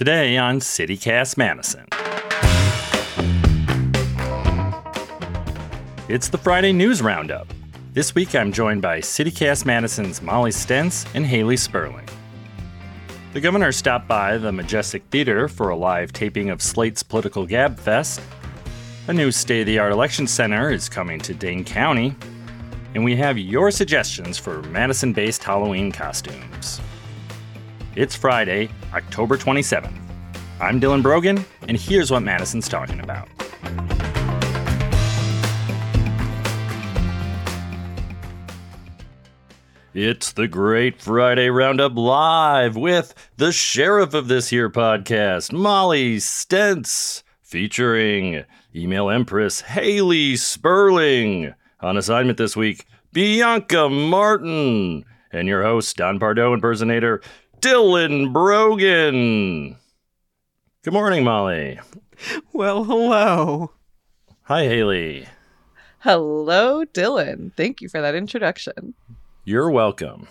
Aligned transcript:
Today 0.00 0.38
on 0.38 0.60
CityCast 0.60 1.36
Madison. 1.36 1.84
It's 6.08 6.28
the 6.30 6.38
Friday 6.38 6.72
News 6.72 7.02
Roundup. 7.02 7.46
This 7.92 8.14
week 8.14 8.34
I'm 8.34 8.50
joined 8.50 8.80
by 8.80 9.00
CityCast 9.00 9.66
Madison's 9.66 10.22
Molly 10.22 10.52
Stentz 10.52 11.04
and 11.14 11.26
Hayley 11.26 11.58
Sperling. 11.58 12.08
The 13.34 13.42
governor 13.42 13.72
stopped 13.72 14.08
by 14.08 14.38
the 14.38 14.50
Majestic 14.50 15.02
Theater 15.10 15.48
for 15.48 15.68
a 15.68 15.76
live 15.76 16.14
taping 16.14 16.48
of 16.48 16.62
Slate's 16.62 17.02
Political 17.02 17.48
Gabfest. 17.48 18.22
A 19.08 19.12
new 19.12 19.30
state 19.30 19.60
of 19.60 19.66
the 19.66 19.80
art 19.80 19.92
election 19.92 20.26
center 20.26 20.70
is 20.70 20.88
coming 20.88 21.20
to 21.20 21.34
Dane 21.34 21.62
County. 21.62 22.16
And 22.94 23.04
we 23.04 23.16
have 23.16 23.36
your 23.36 23.70
suggestions 23.70 24.38
for 24.38 24.62
Madison 24.62 25.12
based 25.12 25.44
Halloween 25.44 25.92
costumes. 25.92 26.80
It's 27.96 28.14
Friday, 28.14 28.68
October 28.94 29.36
27th. 29.36 29.92
I'm 30.60 30.80
Dylan 30.80 31.02
Brogan, 31.02 31.44
and 31.66 31.76
here's 31.76 32.08
what 32.08 32.22
Madison's 32.22 32.68
talking 32.68 33.00
about. 33.00 33.28
It's 39.92 40.30
the 40.30 40.46
Great 40.46 41.02
Friday 41.02 41.50
Roundup 41.50 41.96
Live 41.96 42.76
with 42.76 43.12
the 43.38 43.50
sheriff 43.50 44.14
of 44.14 44.28
this 44.28 44.48
here 44.50 44.70
podcast, 44.70 45.52
Molly 45.52 46.18
Stentz, 46.18 47.24
featuring 47.42 48.44
email 48.72 49.10
empress 49.10 49.62
Hayley 49.62 50.36
Sperling. 50.36 51.54
On 51.80 51.96
assignment 51.96 52.38
this 52.38 52.54
week, 52.56 52.86
Bianca 53.12 53.88
Martin, 53.88 55.04
and 55.32 55.48
your 55.48 55.62
host, 55.62 55.96
Don 55.96 56.18
Pardo 56.18 56.52
impersonator, 56.52 57.20
Dylan 57.60 58.32
Brogan. 58.32 59.76
Good 60.82 60.94
morning, 60.94 61.24
Molly. 61.24 61.78
Well, 62.54 62.84
hello. 62.84 63.72
Hi, 64.44 64.64
Hayley. 64.64 65.26
Hello, 65.98 66.84
Dylan. 66.86 67.52
Thank 67.54 67.82
you 67.82 67.90
for 67.90 68.00
that 68.00 68.14
introduction. 68.14 68.94
You're 69.44 69.70
welcome. 69.70 70.28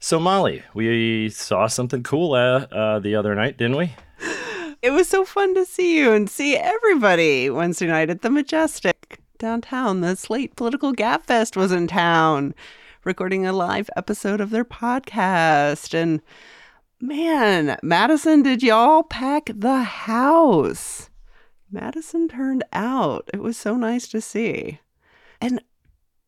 So, 0.00 0.18
Molly, 0.18 0.64
we 0.74 1.30
saw 1.30 1.68
something 1.68 2.02
cool 2.02 2.32
uh, 2.34 2.66
uh, 2.72 2.98
the 2.98 3.14
other 3.14 3.36
night, 3.36 3.56
didn't 3.56 3.76
we? 3.76 3.94
It 4.82 4.90
was 4.90 5.08
so 5.08 5.24
fun 5.24 5.54
to 5.54 5.64
see 5.64 5.96
you 5.96 6.12
and 6.12 6.28
see 6.28 6.56
everybody 6.56 7.48
Wednesday 7.48 7.86
night 7.86 8.10
at 8.10 8.22
the 8.22 8.30
Majestic 8.30 9.20
downtown. 9.38 10.00
The 10.00 10.16
Slate 10.16 10.56
Political 10.56 10.94
Gabfest 10.94 11.54
was 11.56 11.70
in 11.70 11.86
town, 11.86 12.56
recording 13.04 13.44
a 13.44 13.52
live 13.52 13.90
episode 13.96 14.40
of 14.40 14.50
their 14.50 14.64
podcast. 14.64 15.92
And 15.92 16.22
man, 17.00 17.76
Madison, 17.82 18.42
did 18.42 18.62
y'all 18.62 19.02
pack 19.02 19.50
the 19.54 19.82
house? 19.82 21.10
Madison 21.70 22.28
turned 22.28 22.62
out. 22.72 23.28
It 23.32 23.40
was 23.40 23.56
so 23.56 23.76
nice 23.76 24.06
to 24.08 24.20
see. 24.20 24.78
And 25.40 25.62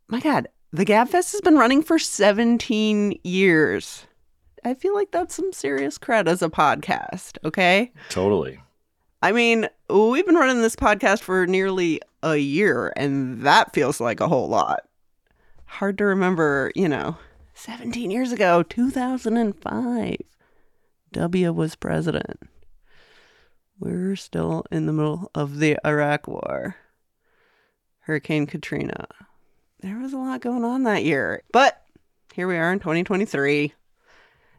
my 0.09 0.19
God, 0.21 0.49
the 0.73 0.85
Gabfest 0.85 1.33
has 1.33 1.41
been 1.43 1.59
running 1.59 1.83
for 1.83 1.99
17 1.99 3.21
years. 3.23 4.07
I 4.65 4.75
feel 4.75 4.95
like 4.95 5.13
that's 5.13 5.35
some 5.35 5.53
serious 5.53 5.99
cred 5.99 6.27
as 6.27 6.43
a 6.43 6.49
podcast, 6.49 7.39
okay? 7.45 7.93
Totally. 8.09 8.59
I 9.23 9.33
mean, 9.33 9.69
we've 9.89 10.27
been 10.27 10.35
running 10.35 10.63
this 10.63 10.77
podcast 10.77 11.21
for 11.21 11.47
nearly 11.47 12.01
a 12.23 12.37
year, 12.37 12.93
and 12.97 13.43
that 13.43 13.73
feels 13.73 14.01
like 14.01 14.21
a 14.21 14.29
whole 14.29 14.49
lot. 14.49 14.89
Hard 15.67 15.99
to 15.99 16.05
remember, 16.05 16.71
you 16.75 16.89
know, 16.89 17.17
17 17.55 18.11
years 18.11 18.33
ago, 18.33 18.63
2005, 18.63 20.17
W 21.13 21.53
was 21.53 21.77
president. 21.77 22.41
We're 23.79 24.17
still 24.17 24.65
in 24.71 24.87
the 24.87 24.93
middle 24.93 25.31
of 25.35 25.59
the 25.59 25.79
Iraq 25.85 26.29
War. 26.29 26.77
Hurricane 28.01 28.47
Katrina. 28.47 29.07
There 29.81 29.99
was 29.99 30.13
a 30.13 30.19
lot 30.19 30.41
going 30.41 30.65
on 30.65 30.83
that 30.85 31.05
year. 31.05 31.43
But 31.53 31.83
here 32.35 32.47
we 32.47 32.57
are 32.57 32.73
in 32.73 32.79
2023. 32.79 33.73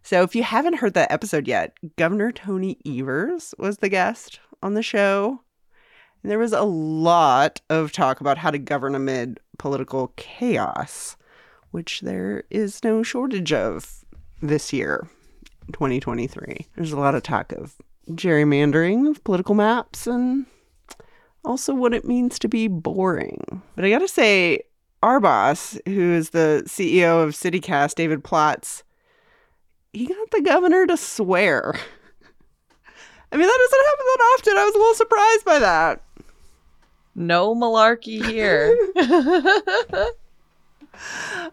So 0.03 0.21
if 0.21 0.35
you 0.35 0.43
haven't 0.43 0.77
heard 0.77 0.93
that 0.95 1.11
episode 1.11 1.47
yet, 1.47 1.73
Governor 1.95 2.31
Tony 2.31 2.77
Evers 2.85 3.53
was 3.57 3.77
the 3.77 3.89
guest 3.89 4.39
on 4.61 4.73
the 4.73 4.83
show. 4.83 5.41
And 6.21 6.31
there 6.31 6.39
was 6.39 6.53
a 6.53 6.63
lot 6.63 7.61
of 7.69 7.91
talk 7.91 8.21
about 8.21 8.37
how 8.37 8.51
to 8.51 8.57
govern 8.57 8.95
amid 8.95 9.39
political 9.57 10.13
chaos, 10.15 11.15
which 11.71 12.01
there 12.01 12.43
is 12.49 12.83
no 12.83 13.03
shortage 13.03 13.53
of 13.53 14.05
this 14.41 14.71
year, 14.73 15.07
2023. 15.73 16.67
There's 16.75 16.91
a 16.91 16.99
lot 16.99 17.15
of 17.15 17.23
talk 17.23 17.51
of 17.51 17.75
gerrymandering 18.09 19.09
of 19.09 19.23
political 19.23 19.55
maps 19.55 20.07
and 20.07 20.45
also 21.43 21.73
what 21.73 21.93
it 21.93 22.05
means 22.05 22.39
to 22.39 22.47
be 22.47 22.67
boring. 22.67 23.61
But 23.75 23.85
I 23.85 23.89
gotta 23.89 24.07
say, 24.07 24.61
our 25.03 25.19
boss, 25.19 25.77
who 25.85 26.13
is 26.13 26.31
the 26.31 26.63
CEO 26.65 27.23
of 27.23 27.33
CityCast, 27.33 27.95
David 27.95 28.23
Plotz, 28.23 28.83
he 29.93 30.07
got 30.07 30.31
the 30.31 30.41
governor 30.41 30.85
to 30.87 30.97
swear. 30.97 31.73
I 33.31 33.37
mean, 33.37 33.47
that 33.47 33.59
doesn't 33.59 33.85
happen 33.85 34.05
that 34.05 34.33
often. 34.33 34.57
I 34.57 34.65
was 34.65 34.75
a 34.75 34.77
little 34.77 34.93
surprised 34.95 35.45
by 35.45 35.59
that. 35.59 36.04
No 37.15 37.55
malarkey 37.55 38.23
here. 38.25 38.75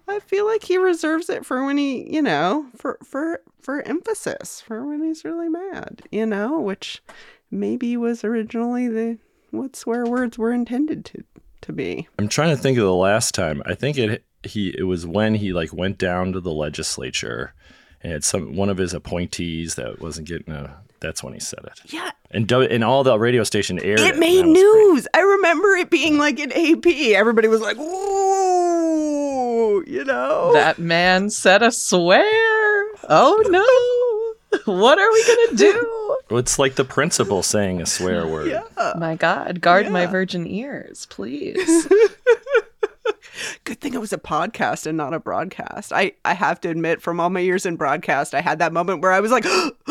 I 0.09 0.21
feel 0.21 0.47
like 0.47 0.65
he 0.65 0.77
reserves 0.77 1.29
it 1.29 1.47
for 1.47 1.65
when 1.65 1.79
he, 1.79 2.13
you 2.13 2.23
know, 2.23 2.67
for 2.77 2.99
for 3.05 3.41
for 3.61 3.83
emphasis, 3.83 4.61
for 4.61 4.87
when 4.87 5.03
he's 5.03 5.25
really 5.25 5.49
mad, 5.49 6.03
you 6.11 6.27
know, 6.27 6.61
which 6.61 7.03
maybe 7.51 7.97
was 7.97 8.25
originally 8.25 8.89
the 8.89 9.19
what 9.51 9.77
swear 9.77 10.05
words 10.05 10.39
were 10.39 10.53
intended 10.53 11.05
to 11.07 11.25
to 11.63 11.73
be. 11.73 12.09
I'm 12.19 12.29
trying 12.29 12.55
to 12.55 12.61
think 12.61 12.77
of 12.79 12.85
the 12.85 12.95
last 12.95 13.35
time. 13.35 13.63
I 13.65 13.75
think 13.75 13.97
it 13.99 14.25
he 14.43 14.75
it 14.77 14.85
was 14.85 15.07
when 15.07 15.37
he 15.37 15.53
like 15.53 15.73
went 15.73 15.99
down 15.99 16.33
to 16.33 16.41
the 16.41 16.53
legislature 16.53 17.55
and 18.03 18.13
had 18.13 18.25
some 18.25 18.57
one 18.57 18.69
of 18.69 18.79
his 18.79 18.95
appointees 18.95 19.77
that 19.77 20.01
wasn't 20.01 20.29
getting 20.29 20.53
a 20.53 20.83
that's 21.03 21.23
when 21.23 21.35
he 21.35 21.41
said 21.41 21.61
it. 21.65 21.81
Yeah. 21.93 22.11
And 22.31 22.49
do, 22.49 22.63
and 22.63 22.83
all 22.83 23.05
the 23.05 23.19
radio 23.19 23.45
station 23.45 23.79
aired 23.81 24.01
it. 24.01 24.15
It 24.15 24.19
made 24.19 24.47
news. 24.47 25.07
I 25.13 25.21
remember 25.21 25.69
it 25.77 25.91
being 25.91 26.17
like 26.17 26.39
an 26.41 26.51
AP. 26.53 26.87
Everybody 27.15 27.49
was 27.49 27.61
like, 27.61 27.77
"Ooh," 27.79 29.85
you 29.87 30.05
know. 30.05 30.53
that 30.55 30.79
man 30.79 31.29
said 31.29 31.63
a 31.63 31.71
swear. 31.71 32.23
Oh 33.09 33.43
no. 33.49 33.67
What 34.67 34.99
are 34.99 35.13
we 35.13 35.27
going 35.27 35.49
to 35.51 35.57
do? 35.57 36.19
It's 36.31 36.59
like 36.59 36.77
the 36.77 36.85
principal 36.85 37.43
saying 37.43 37.83
a 37.83 37.87
swear 37.87 38.27
word. 38.27 38.51
yeah. 38.51 38.93
My 38.99 39.17
God, 39.17 39.61
guard 39.61 39.91
my 39.91 40.07
virgin 40.07 40.47
ears, 40.47 41.07
please. 41.11 41.87
Good 43.65 43.81
thing 43.81 43.93
it 43.93 44.01
was 44.01 44.15
a 44.15 44.19
podcast 44.19 44.87
and 44.87 44.97
not 44.97 45.13
a 45.13 45.21
broadcast. 45.21 45.93
I, 45.93 46.13
I 46.25 46.33
have 46.33 46.59
to 46.63 46.71
admit, 46.71 47.03
from 47.03 47.21
all 47.21 47.29
my 47.29 47.41
years 47.41 47.67
in 47.67 47.77
broadcast, 47.77 48.35
I 48.35 48.41
had 48.41 48.61
that 48.61 48.73
moment 48.73 49.03
where 49.03 49.13
I 49.13 49.21
was 49.21 49.31
like, 49.31 49.45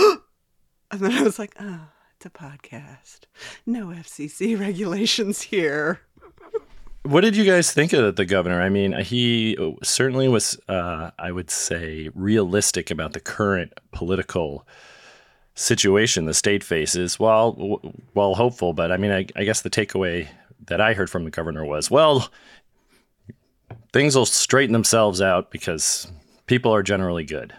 and 0.92 1.02
then 1.02 1.12
I 1.12 1.24
was 1.24 1.40
like, 1.40 1.56
oh, 1.60 1.88
it's 2.16 2.26
a 2.26 2.30
podcast. 2.30 3.22
No 3.66 3.88
FCC 3.88 4.60
regulations 4.60 5.42
here. 5.42 6.02
What 7.04 7.22
did 7.22 7.36
you 7.36 7.46
guys 7.46 7.72
think 7.72 7.94
of 7.94 8.16
the 8.16 8.26
governor? 8.26 8.62
I 8.62 8.70
mean, 8.70 8.94
he 9.00 9.58
certainly 9.82 10.28
was, 10.28 10.60
uh, 10.70 11.10
I 11.18 11.32
would 11.32 11.50
say, 11.50 12.10
realistic 12.14 12.92
about 12.92 13.14
the 13.14 13.20
current 13.20 13.74
political 13.92 14.68
situation 15.56 16.26
the 16.26 16.34
state 16.34 16.64
faces, 16.64 17.20
while 17.20 17.54
while 18.14 18.36
hopeful. 18.36 18.74
But 18.74 18.92
I 18.92 18.98
mean, 18.98 19.12
I, 19.12 19.26
I 19.36 19.44
guess 19.44 19.62
the 19.62 19.70
takeaway 19.70 20.28
that 20.68 20.80
I 20.80 20.94
heard 20.94 21.10
from 21.10 21.24
the 21.24 21.32
governor 21.32 21.66
was, 21.66 21.90
well, 21.90 22.30
things 23.92 24.16
will 24.16 24.28
straighten 24.28 24.74
themselves 24.74 25.22
out 25.22 25.50
because 25.50 26.12
people 26.46 26.74
are 26.74 26.84
generally 26.84 27.26
good. 27.26 27.54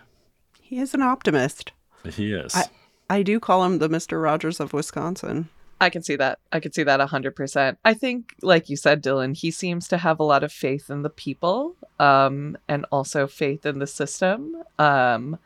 He 0.60 0.78
is 0.78 0.94
an 0.94 1.02
optimist. 1.02 1.72
He 2.04 2.32
is. 2.32 2.54
I, 2.54 2.66
I 3.12 3.22
do 3.22 3.38
call 3.38 3.62
him 3.64 3.78
the 3.78 3.90
Mr. 3.90 4.22
Rogers 4.22 4.58
of 4.58 4.72
Wisconsin. 4.72 5.50
I 5.78 5.90
can 5.90 6.02
see 6.02 6.16
that. 6.16 6.38
I 6.50 6.60
can 6.60 6.72
see 6.72 6.82
that 6.82 6.98
100%. 6.98 7.76
I 7.84 7.92
think, 7.92 8.34
like 8.40 8.70
you 8.70 8.76
said, 8.76 9.02
Dylan, 9.02 9.36
he 9.36 9.50
seems 9.50 9.86
to 9.88 9.98
have 9.98 10.18
a 10.18 10.22
lot 10.22 10.42
of 10.42 10.50
faith 10.50 10.88
in 10.88 11.02
the 11.02 11.10
people 11.10 11.76
um, 12.00 12.56
and 12.68 12.86
also 12.90 13.26
faith 13.26 13.66
in 13.66 13.80
the 13.80 13.86
system. 13.86 14.56
Um, 14.78 15.38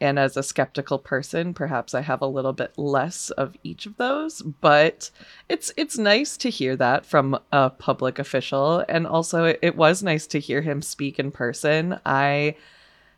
and 0.00 0.16
as 0.16 0.36
a 0.36 0.44
skeptical 0.44 0.96
person, 0.96 1.54
perhaps 1.54 1.92
I 1.92 2.02
have 2.02 2.22
a 2.22 2.26
little 2.26 2.52
bit 2.52 2.78
less 2.78 3.30
of 3.30 3.56
each 3.64 3.84
of 3.84 3.96
those, 3.96 4.40
but 4.42 5.10
it's 5.48 5.72
it's 5.76 5.98
nice 5.98 6.36
to 6.36 6.50
hear 6.50 6.76
that 6.76 7.04
from 7.04 7.36
a 7.50 7.70
public 7.70 8.20
official 8.20 8.84
and 8.88 9.08
also 9.08 9.42
it, 9.42 9.58
it 9.60 9.74
was 9.74 10.04
nice 10.04 10.28
to 10.28 10.38
hear 10.38 10.62
him 10.62 10.82
speak 10.82 11.18
in 11.18 11.32
person. 11.32 11.98
I 12.06 12.54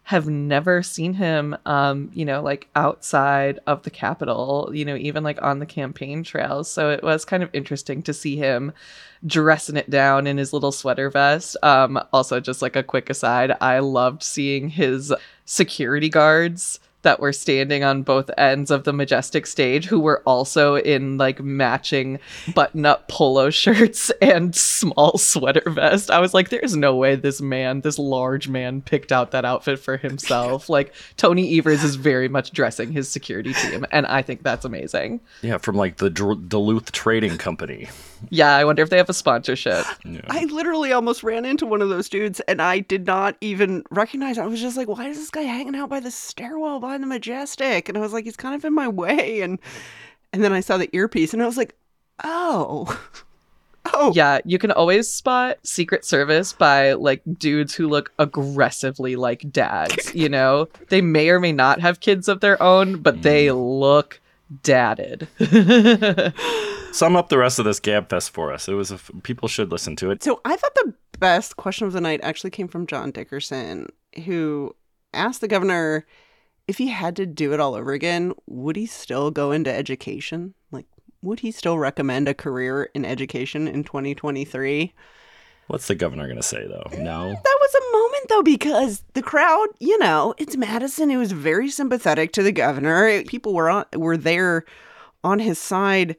have 0.04 0.28
never 0.28 0.82
seen 0.82 1.14
him 1.14 1.56
um 1.66 2.10
you 2.12 2.24
know 2.24 2.42
like 2.42 2.68
outside 2.74 3.60
of 3.68 3.82
the 3.82 3.90
capitol 3.90 4.68
you 4.72 4.84
know 4.84 4.96
even 4.96 5.22
like 5.22 5.40
on 5.42 5.58
the 5.58 5.66
campaign 5.66 6.22
trails. 6.22 6.70
So 6.70 6.90
it 6.90 7.02
was 7.02 7.24
kind 7.24 7.42
of 7.42 7.50
interesting 7.52 8.02
to 8.02 8.12
see 8.12 8.36
him 8.36 8.72
dressing 9.26 9.76
it 9.76 9.90
down 9.90 10.26
in 10.26 10.38
his 10.38 10.52
little 10.52 10.72
sweater 10.72 11.10
vest. 11.10 11.56
Um 11.62 12.02
also 12.12 12.40
just 12.40 12.62
like 12.62 12.76
a 12.76 12.82
quick 12.82 13.08
aside 13.10 13.52
i 13.60 13.78
loved 13.78 14.22
seeing 14.22 14.68
his 14.68 15.12
security 15.44 16.08
guards 16.08 16.80
that 17.02 17.20
were 17.20 17.32
standing 17.32 17.82
on 17.82 18.02
both 18.02 18.30
ends 18.36 18.70
of 18.70 18.84
the 18.84 18.92
majestic 18.92 19.46
stage 19.46 19.86
who 19.86 20.00
were 20.00 20.22
also 20.26 20.76
in 20.76 21.16
like 21.16 21.40
matching 21.40 22.18
button 22.54 22.84
up 22.84 23.08
polo 23.08 23.50
shirts 23.50 24.10
and 24.22 24.54
small 24.54 25.18
sweater 25.18 25.68
vest. 25.70 26.10
I 26.10 26.20
was 26.20 26.34
like, 26.34 26.50
there's 26.50 26.76
no 26.76 26.96
way 26.96 27.14
this 27.16 27.40
man, 27.40 27.80
this 27.80 27.98
large 27.98 28.48
man, 28.48 28.82
picked 28.82 29.12
out 29.12 29.30
that 29.30 29.44
outfit 29.44 29.78
for 29.78 29.96
himself. 29.96 30.68
like, 30.68 30.92
Tony 31.16 31.58
Evers 31.58 31.82
is 31.82 31.96
very 31.96 32.28
much 32.28 32.52
dressing 32.52 32.92
his 32.92 33.08
security 33.08 33.52
team, 33.52 33.86
and 33.90 34.06
I 34.06 34.22
think 34.22 34.42
that's 34.42 34.64
amazing. 34.64 35.20
Yeah, 35.42 35.58
from 35.58 35.76
like 35.76 35.96
the 35.96 36.10
Dr- 36.10 36.48
Duluth 36.48 36.92
Trading 36.92 37.38
Company. 37.38 37.88
Yeah, 38.28 38.54
I 38.54 38.64
wonder 38.64 38.82
if 38.82 38.90
they 38.90 38.98
have 38.98 39.08
a 39.08 39.14
sponsorship. 39.14 39.84
Yeah. 40.04 40.20
I 40.28 40.44
literally 40.44 40.92
almost 40.92 41.22
ran 41.22 41.44
into 41.44 41.64
one 41.64 41.80
of 41.80 41.88
those 41.88 42.08
dudes 42.08 42.40
and 42.40 42.60
I 42.60 42.80
did 42.80 43.06
not 43.06 43.36
even 43.40 43.82
recognize. 43.90 44.36
I 44.36 44.46
was 44.46 44.60
just 44.60 44.76
like, 44.76 44.88
why 44.88 45.08
is 45.08 45.16
this 45.16 45.30
guy 45.30 45.42
hanging 45.42 45.74
out 45.74 45.88
by 45.88 46.00
the 46.00 46.10
stairwell 46.10 46.80
behind 46.90 47.04
the 47.04 47.06
majestic? 47.06 47.88
And 47.88 47.96
I 47.96 48.00
was 48.00 48.12
like, 48.12 48.24
he's 48.24 48.36
kind 48.36 48.54
of 48.54 48.64
in 48.64 48.74
my 48.74 48.88
way. 48.88 49.42
And 49.42 49.60
and 50.32 50.42
then 50.42 50.52
I 50.52 50.60
saw 50.60 50.76
the 50.76 50.90
earpiece 50.92 51.32
and 51.32 51.42
I 51.42 51.46
was 51.46 51.56
like, 51.56 51.74
oh. 52.24 53.00
Oh. 53.94 54.12
Yeah, 54.14 54.40
you 54.44 54.58
can 54.58 54.70
always 54.70 55.08
spot 55.08 55.56
Secret 55.62 56.04
Service 56.04 56.52
by 56.52 56.92
like 56.92 57.22
dudes 57.38 57.74
who 57.74 57.88
look 57.88 58.12
aggressively 58.18 59.16
like 59.16 59.50
dads, 59.50 60.14
you 60.14 60.28
know? 60.28 60.68
They 60.90 61.00
may 61.00 61.30
or 61.30 61.40
may 61.40 61.50
not 61.50 61.80
have 61.80 62.00
kids 62.00 62.28
of 62.28 62.40
their 62.40 62.62
own, 62.62 63.00
but 63.00 63.22
they 63.22 63.46
mm. 63.46 63.80
look 63.80 64.20
dadded. 64.62 65.28
Sum 66.92 67.16
up 67.16 67.30
the 67.30 67.38
rest 67.38 67.58
of 67.58 67.64
this 67.64 67.80
Gabfest 67.80 68.30
for 68.30 68.52
us. 68.52 68.68
It 68.68 68.74
was 68.74 68.90
a 68.90 68.96
f- 68.96 69.10
people 69.22 69.48
should 69.48 69.72
listen 69.72 69.96
to 69.96 70.10
it. 70.10 70.22
So 70.22 70.42
I 70.44 70.56
thought 70.56 70.74
the 70.74 70.92
best 71.18 71.56
question 71.56 71.86
of 71.86 71.94
the 71.94 72.02
night 72.02 72.20
actually 72.22 72.50
came 72.50 72.68
from 72.68 72.86
John 72.86 73.10
Dickerson, 73.10 73.86
who 74.26 74.76
asked 75.14 75.40
the 75.40 75.48
governor 75.48 76.06
if 76.70 76.78
he 76.78 76.86
had 76.88 77.16
to 77.16 77.26
do 77.26 77.52
it 77.52 77.58
all 77.60 77.74
over 77.74 77.92
again, 77.92 78.32
would 78.46 78.76
he 78.76 78.86
still 78.86 79.32
go 79.32 79.50
into 79.50 79.74
education? 79.74 80.54
Like, 80.70 80.86
would 81.20 81.40
he 81.40 81.50
still 81.50 81.76
recommend 81.78 82.28
a 82.28 82.34
career 82.34 82.84
in 82.94 83.04
education 83.04 83.66
in 83.66 83.82
2023? 83.82 84.94
What's 85.66 85.88
the 85.88 85.96
governor 85.96 86.26
going 86.26 86.36
to 86.36 86.42
say 86.44 86.64
though? 86.66 86.86
Eh, 86.92 87.02
no. 87.02 87.28
That 87.28 87.58
was 87.60 87.74
a 87.74 87.92
moment 87.92 88.26
though, 88.28 88.42
because 88.42 89.02
the 89.14 89.22
crowd, 89.22 89.66
you 89.80 89.98
know, 89.98 90.32
it's 90.38 90.56
Madison 90.56 91.10
who 91.10 91.18
was 91.18 91.32
very 91.32 91.68
sympathetic 91.70 92.32
to 92.34 92.42
the 92.44 92.52
governor. 92.52 93.22
People 93.24 93.52
were 93.54 93.68
on 93.68 93.84
were 93.96 94.16
there 94.16 94.64
on 95.24 95.40
his 95.40 95.58
side. 95.58 96.16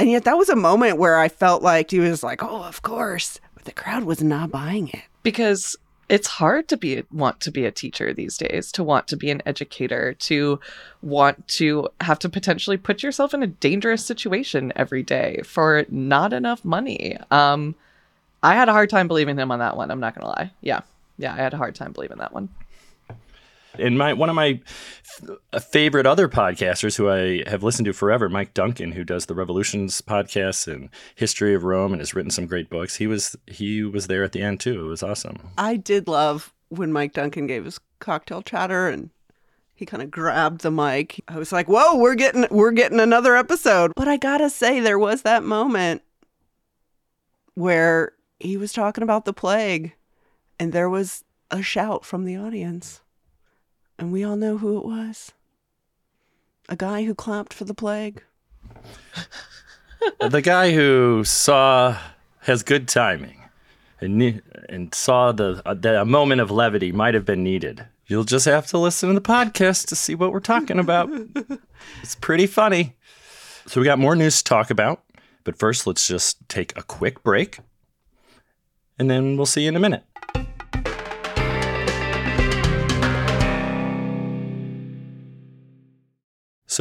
And 0.00 0.10
yet 0.10 0.24
that 0.24 0.36
was 0.38 0.48
a 0.48 0.56
moment 0.56 0.98
where 0.98 1.18
I 1.18 1.28
felt 1.28 1.62
like 1.62 1.90
he 1.92 2.00
was 2.00 2.22
like, 2.24 2.42
Oh, 2.42 2.64
of 2.64 2.82
course. 2.82 3.38
But 3.54 3.64
the 3.64 3.72
crowd 3.72 4.04
was 4.04 4.22
not 4.22 4.50
buying 4.50 4.88
it. 4.88 5.02
because 5.22 5.76
it's 6.08 6.26
hard 6.26 6.68
to 6.68 6.76
be 6.76 7.02
want 7.10 7.40
to 7.40 7.50
be 7.50 7.64
a 7.64 7.70
teacher 7.70 8.12
these 8.12 8.36
days 8.36 8.70
to 8.72 8.84
want 8.84 9.08
to 9.08 9.16
be 9.16 9.30
an 9.30 9.42
educator 9.46 10.14
to 10.14 10.60
want 11.00 11.46
to 11.48 11.88
have 12.00 12.18
to 12.18 12.28
potentially 12.28 12.76
put 12.76 13.02
yourself 13.02 13.32
in 13.32 13.42
a 13.42 13.46
dangerous 13.46 14.04
situation 14.04 14.72
every 14.76 15.02
day 15.02 15.40
for 15.44 15.84
not 15.88 16.32
enough 16.32 16.64
money. 16.64 17.16
Um 17.30 17.74
i 18.42 18.54
had 18.54 18.68
a 18.68 18.72
hard 18.72 18.90
time 18.90 19.06
believing 19.08 19.36
him 19.38 19.52
on 19.52 19.60
that 19.60 19.76
one 19.76 19.90
i'm 19.90 20.00
not 20.00 20.14
gonna 20.14 20.26
lie. 20.26 20.50
Yeah 20.60 20.80
yeah 21.18 21.32
i 21.32 21.36
had 21.36 21.54
a 21.54 21.58
hard 21.58 21.74
time 21.74 21.92
believing 21.92 22.18
that 22.18 22.32
one 22.32 22.48
And 23.78 23.96
my 23.96 24.12
one 24.12 24.28
of 24.28 24.34
my 24.34 24.60
f- 25.04 25.30
uh, 25.52 25.58
favorite 25.58 26.06
other 26.06 26.28
podcasters 26.28 26.96
who 26.96 27.08
I 27.08 27.48
have 27.48 27.62
listened 27.62 27.86
to 27.86 27.92
forever, 27.92 28.28
Mike 28.28 28.54
Duncan, 28.54 28.92
who 28.92 29.04
does 29.04 29.26
the 29.26 29.34
Revolutions 29.34 30.00
podcast 30.02 30.72
and 30.72 30.90
History 31.14 31.54
of 31.54 31.64
Rome 31.64 31.92
and 31.92 32.00
has 32.00 32.14
written 32.14 32.30
some 32.30 32.46
great 32.46 32.68
books. 32.70 32.96
He 32.96 33.06
was 33.06 33.36
he 33.46 33.82
was 33.82 34.06
there 34.06 34.24
at 34.24 34.32
the 34.32 34.42
end 34.42 34.60
too. 34.60 34.84
It 34.84 34.88
was 34.88 35.02
awesome. 35.02 35.38
I 35.56 35.76
did 35.76 36.08
love 36.08 36.52
when 36.68 36.92
Mike 36.92 37.12
Duncan 37.12 37.46
gave 37.46 37.64
his 37.64 37.80
cocktail 37.98 38.42
chatter 38.42 38.88
and 38.88 39.10
he 39.74 39.86
kind 39.86 40.02
of 40.02 40.10
grabbed 40.10 40.60
the 40.60 40.70
mic. 40.70 41.22
I 41.26 41.38
was 41.38 41.50
like, 41.52 41.66
"Whoa, 41.68 41.96
we're 41.96 42.14
getting 42.14 42.46
we're 42.50 42.72
getting 42.72 43.00
another 43.00 43.36
episode." 43.36 43.92
But 43.96 44.08
I 44.08 44.16
got 44.16 44.38
to 44.38 44.50
say 44.50 44.80
there 44.80 44.98
was 44.98 45.22
that 45.22 45.42
moment 45.42 46.02
where 47.54 48.12
he 48.38 48.56
was 48.56 48.72
talking 48.72 49.02
about 49.02 49.24
the 49.24 49.32
plague 49.32 49.94
and 50.58 50.72
there 50.72 50.90
was 50.90 51.24
a 51.50 51.62
shout 51.62 52.04
from 52.04 52.24
the 52.24 52.36
audience. 52.36 53.00
And 54.02 54.10
we 54.10 54.24
all 54.24 54.34
know 54.34 54.58
who 54.58 54.78
it 54.78 54.84
was. 54.84 55.30
A 56.68 56.74
guy 56.74 57.04
who 57.04 57.14
clapped 57.14 57.54
for 57.54 57.62
the 57.62 57.72
plague. 57.72 58.24
the 60.20 60.42
guy 60.42 60.72
who 60.72 61.22
saw 61.22 61.96
has 62.40 62.64
good 62.64 62.88
timing 62.88 63.42
and 64.00 64.42
and 64.68 64.92
saw 64.92 65.30
the 65.30 65.62
uh, 65.64 65.74
that 65.74 65.94
a 65.94 66.04
moment 66.04 66.40
of 66.40 66.50
levity 66.50 66.90
might 66.90 67.14
have 67.14 67.24
been 67.24 67.44
needed. 67.44 67.86
You'll 68.08 68.24
just 68.24 68.46
have 68.46 68.66
to 68.66 68.78
listen 68.78 69.08
to 69.10 69.14
the 69.14 69.20
podcast 69.20 69.86
to 69.90 69.94
see 69.94 70.16
what 70.16 70.32
we're 70.32 70.40
talking 70.40 70.80
about. 70.80 71.08
it's 72.02 72.16
pretty 72.16 72.48
funny. 72.48 72.96
So 73.68 73.80
we 73.80 73.84
got 73.84 74.00
more 74.00 74.16
news 74.16 74.38
to 74.38 74.44
talk 74.48 74.68
about, 74.68 75.04
but 75.44 75.56
first 75.56 75.86
let's 75.86 76.08
just 76.08 76.48
take 76.48 76.76
a 76.76 76.82
quick 76.82 77.22
break. 77.22 77.60
And 78.98 79.08
then 79.08 79.36
we'll 79.36 79.46
see 79.46 79.62
you 79.62 79.68
in 79.68 79.76
a 79.76 79.78
minute. 79.80 80.02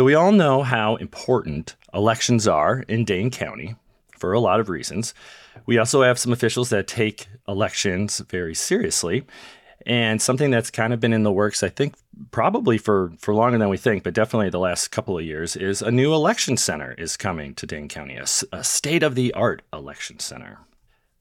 So, 0.01 0.05
we 0.05 0.15
all 0.15 0.31
know 0.31 0.63
how 0.63 0.95
important 0.95 1.75
elections 1.93 2.47
are 2.47 2.79
in 2.87 3.05
Dane 3.05 3.29
County 3.29 3.75
for 4.17 4.33
a 4.33 4.39
lot 4.39 4.59
of 4.59 4.67
reasons. 4.67 5.13
We 5.67 5.77
also 5.77 6.01
have 6.01 6.17
some 6.17 6.33
officials 6.33 6.71
that 6.71 6.87
take 6.87 7.27
elections 7.47 8.17
very 8.17 8.55
seriously. 8.55 9.27
And 9.85 10.19
something 10.19 10.49
that's 10.49 10.71
kind 10.71 10.91
of 10.91 10.99
been 10.99 11.13
in 11.13 11.21
the 11.21 11.31
works, 11.31 11.61
I 11.61 11.69
think, 11.69 11.93
probably 12.31 12.79
for, 12.79 13.13
for 13.19 13.35
longer 13.35 13.59
than 13.59 13.69
we 13.69 13.77
think, 13.77 14.01
but 14.01 14.15
definitely 14.15 14.49
the 14.49 14.57
last 14.57 14.87
couple 14.87 15.19
of 15.19 15.23
years, 15.23 15.55
is 15.55 15.83
a 15.83 15.91
new 15.91 16.15
election 16.15 16.57
center 16.57 16.93
is 16.93 17.15
coming 17.15 17.53
to 17.53 17.67
Dane 17.67 17.87
County, 17.87 18.15
a, 18.15 18.25
a 18.51 18.63
state 18.63 19.03
of 19.03 19.13
the 19.13 19.31
art 19.35 19.61
election 19.71 20.17
center. 20.17 20.57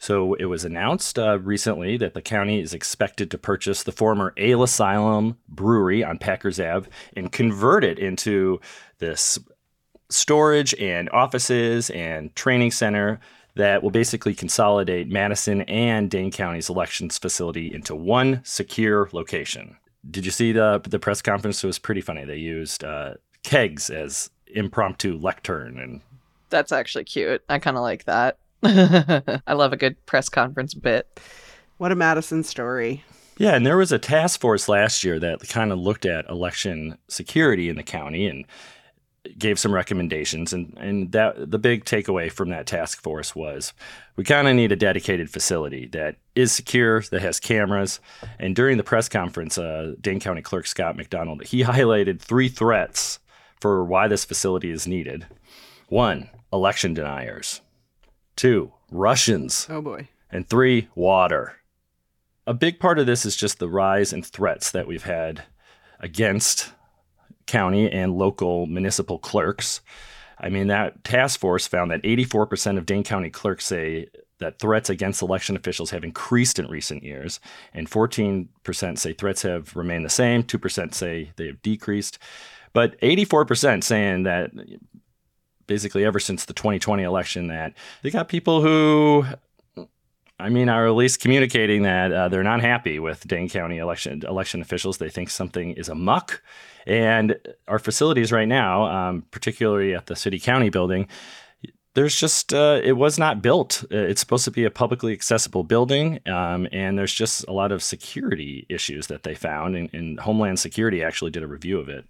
So 0.01 0.33
it 0.35 0.47
was 0.47 0.65
announced 0.65 1.19
uh, 1.19 1.39
recently 1.41 1.99
that 1.99 2.15
the 2.15 2.23
county 2.23 2.59
is 2.59 2.73
expected 2.73 3.31
to 3.31 3.39
purchase 3.39 3.83
the 3.83 3.93
former 3.93 4.33
Ale 4.39 4.63
Asylum 4.63 5.37
Brewery 5.47 6.03
on 6.03 6.17
Packers 6.17 6.59
Ave 6.59 6.89
and 7.15 7.31
convert 7.31 7.85
it 7.85 7.99
into 7.99 8.61
this 8.99 9.39
storage 10.09 10.75
and 10.81 11.11
offices 11.11 11.91
and 11.91 12.35
training 12.35 12.71
center 12.71 13.21
that 13.57 13.83
will 13.83 13.91
basically 13.91 14.35
consolidate 14.35 15.07
Madison 15.07 15.61
and 15.63 16.11
Dane 16.11 16.33
County's 16.33 16.71
elections 16.71 17.19
facility 17.19 17.73
into 17.73 17.95
one 17.95 18.41
secure 18.43 19.11
location. 19.13 19.77
Did 20.11 20.25
you 20.25 20.31
see 20.31 20.53
the 20.53 20.81
the 20.83 20.99
press 20.99 21.21
conference? 21.21 21.63
It 21.63 21.67
was 21.67 21.79
pretty 21.79 22.01
funny. 22.01 22.25
They 22.25 22.37
used 22.37 22.85
uh, 22.85 23.15
kegs 23.43 23.91
as 23.91 24.31
impromptu 24.47 25.19
lectern 25.19 25.79
and 25.79 26.01
that's 26.49 26.73
actually 26.73 27.05
cute 27.05 27.41
i 27.49 27.59
kind 27.59 27.77
of 27.77 27.83
like 27.85 28.05
that 28.05 28.40
i 29.47 29.53
love 29.53 29.73
a 29.73 29.77
good 29.77 30.05
press 30.07 30.29
conference 30.29 30.75
bit 30.75 31.21
What 31.79 31.93
a 31.93 31.97
Madison 31.97 32.43
story. 32.43 33.05
Yeah, 33.39 33.55
and 33.55 33.65
there 33.65 33.79
was 33.79 33.91
a 33.91 33.99
task 33.99 34.39
force 34.39 34.69
last 34.69 35.03
year 35.03 35.19
that 35.19 35.49
kind 35.49 35.73
of 35.73 35.79
looked 35.79 36.05
at 36.05 36.29
election 36.29 36.99
security 37.09 37.71
in 37.71 37.77
the 37.77 37.83
county 37.83 38.27
and 38.27 38.45
gave 39.39 39.59
some 39.59 39.73
recommendations. 39.73 40.53
And, 40.53 40.77
and 40.79 41.13
that 41.13 41.51
the 41.51 41.59
big 41.59 41.87
takeaway 41.87 42.31
from 42.31 42.51
that 42.51 42.67
task 42.67 43.03
force 43.03 43.35
was 43.35 43.73
we 44.17 44.25
kind 44.25 44.47
of 44.47 44.57
need 44.57 44.73
a 44.73 44.77
dedicated 44.77 45.31
facility 45.31 45.87
that 45.93 46.17
is 46.35 46.53
secure, 46.53 47.01
that 47.01 47.23
has 47.23 47.41
cameras. 47.41 47.99
And 48.39 48.55
during 48.55 48.77
the 48.77 48.85
press 48.85 49.09
conference, 49.09 49.57
uh, 49.57 49.95
Dane 50.03 50.21
County 50.21 50.43
Clerk 50.43 50.67
Scott 50.67 50.99
McDonell 50.99 51.43
he 51.43 51.63
highlighted 51.63 52.21
three 52.21 52.51
threats 52.51 53.21
for 53.59 53.83
why 53.87 54.07
this 54.07 54.27
facility 54.27 54.71
is 54.71 54.87
needed. 54.87 55.27
One, 55.89 56.29
election 56.53 56.93
deniers. 56.93 57.63
Two, 58.41 58.73
Russians 58.91 59.67
Oh 59.69 59.83
boy. 59.83 60.09
and 60.31 60.49
three, 60.49 60.89
water. 60.95 61.57
A 62.47 62.55
big 62.55 62.81
part 62.81 62.99
of 62.99 63.05
this 63.05 63.27
is 63.27 63.37
just 63.37 63.59
the 63.59 63.69
rise 63.69 64.15
in 64.15 64.23
threats 64.23 64.71
that 64.71 64.87
we've 64.87 65.05
had 65.05 65.43
against 65.99 66.73
county 67.45 67.93
and 67.93 68.17
local 68.17 68.65
municipal 68.65 69.19
clerks. 69.19 69.83
I 70.39 70.49
mean, 70.49 70.69
that 70.69 71.05
task 71.05 71.39
force 71.39 71.67
found 71.67 71.91
that 71.91 72.03
84% 72.03 72.79
of 72.79 72.87
Dane 72.87 73.05
County 73.05 73.29
clerks 73.29 73.67
say 73.67 74.09
that 74.39 74.59
threats 74.59 74.89
against 74.89 75.21
election 75.21 75.55
officials 75.55 75.91
have 75.91 76.03
increased 76.03 76.59
in 76.59 76.67
recent 76.69 77.03
years, 77.03 77.41
and 77.75 77.91
14% 77.91 78.49
say 78.97 79.13
threats 79.13 79.43
have 79.43 79.77
remained 79.77 80.07
the 80.07 80.09
same, 80.09 80.45
2% 80.45 80.95
say 80.95 81.31
they 81.37 81.49
have 81.49 81.61
decreased. 81.61 82.19
But 82.73 82.99
84% 83.03 83.85
saying 83.85 84.23
that 84.23 84.53
basically 85.71 86.05
ever 86.05 86.19
since 86.19 86.47
the 86.47 86.53
2020 86.53 87.05
election 87.05 87.47
that 87.47 87.73
they 88.03 88.11
got 88.11 88.29
people 88.29 88.61
who 88.61 89.25
I 90.41 90.49
mean, 90.49 90.69
are 90.69 90.87
at 90.87 90.95
least 90.95 91.21
communicating 91.21 91.83
that 91.83 92.13
uh, 92.13 92.29
they're 92.29 92.43
not 92.43 92.61
happy 92.61 92.99
with 92.99 93.29
Dane 93.29 93.49
County 93.49 93.79
election 93.79 94.23
election 94.27 94.61
officials. 94.61 94.99
They 94.99 95.11
think 95.11 95.31
something 95.31 95.73
is 95.73 95.89
amuck, 95.89 96.43
and 96.87 97.37
our 97.69 97.79
facilities 97.79 98.33
right 98.33 98.49
now, 98.49 98.85
um, 98.85 99.23
particularly 99.31 99.95
at 99.95 100.07
the 100.07 100.17
city 100.17 100.41
county 100.41 100.71
building, 100.71 101.09
there's 101.95 102.17
just 102.17 102.55
uh, 102.55 102.81
it 102.83 102.93
was 102.93 103.19
not 103.19 103.43
built. 103.43 103.85
Uh, 103.93 103.97
It's 103.97 104.21
supposed 104.21 104.45
to 104.47 104.51
be 104.51 104.65
a 104.65 104.71
publicly 104.71 105.13
accessible 105.13 105.63
building, 105.63 106.21
um, 106.27 106.67
and 106.73 106.99
there's 106.99 107.15
just 107.15 107.47
a 107.47 107.53
lot 107.53 107.71
of 107.71 107.83
security 107.83 108.67
issues 108.69 109.09
that 109.09 109.23
they 109.25 109.35
found. 109.35 109.77
And, 109.77 109.93
and 109.93 110.21
Homeland 110.21 110.59
Security 110.59 111.05
actually 111.05 111.33
did 111.33 111.43
a 111.43 111.49
review 111.49 111.79
of 111.79 111.89
it. 111.89 112.07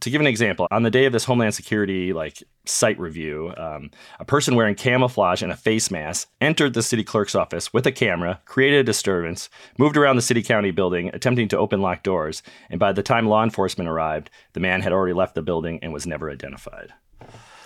To 0.00 0.10
give 0.10 0.20
an 0.20 0.26
example, 0.26 0.68
on 0.70 0.82
the 0.82 0.90
day 0.90 1.04
of 1.06 1.12
this 1.12 1.24
Homeland 1.24 1.54
Security 1.54 2.12
like 2.12 2.42
site 2.64 2.98
review, 2.98 3.52
um, 3.56 3.90
a 4.18 4.24
person 4.24 4.54
wearing 4.54 4.74
camouflage 4.74 5.42
and 5.42 5.50
a 5.50 5.56
face 5.56 5.90
mask 5.90 6.28
entered 6.40 6.74
the 6.74 6.82
city 6.82 7.02
clerk's 7.02 7.34
office 7.34 7.72
with 7.72 7.86
a 7.86 7.92
camera, 7.92 8.40
created 8.44 8.80
a 8.80 8.84
disturbance, 8.84 9.48
moved 9.78 9.96
around 9.96 10.16
the 10.16 10.22
city 10.22 10.42
county 10.42 10.70
building, 10.70 11.10
attempting 11.12 11.48
to 11.48 11.58
open 11.58 11.80
locked 11.80 12.04
doors. 12.04 12.42
And 12.70 12.78
by 12.78 12.92
the 12.92 13.02
time 13.02 13.28
law 13.28 13.42
enforcement 13.42 13.88
arrived, 13.90 14.30
the 14.52 14.60
man 14.60 14.80
had 14.80 14.92
already 14.92 15.14
left 15.14 15.34
the 15.34 15.42
building 15.42 15.78
and 15.82 15.92
was 15.92 16.06
never 16.06 16.30
identified. 16.30 16.92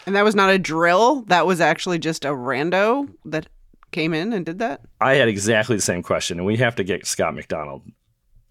And 0.07 0.15
that 0.17 0.25
was 0.25 0.35
not 0.35 0.51
a 0.51 0.59
drill. 0.59 1.23
That 1.23 1.47
was 1.47 1.61
actually 1.61 1.99
just 1.99 2.25
a 2.25 2.29
rando 2.29 3.13
that 3.25 3.47
came 3.91 4.13
in 4.13 4.33
and 4.33 4.45
did 4.45 4.59
that. 4.59 4.83
I 5.01 5.15
had 5.15 5.29
exactly 5.29 5.77
the 5.77 5.83
same 5.83 6.03
question, 6.03 6.39
and 6.39 6.47
we 6.47 6.57
have 6.57 6.77
to 6.77 6.85
get 6.85 7.07
Scott 7.07 7.35
McDonell 7.35 7.83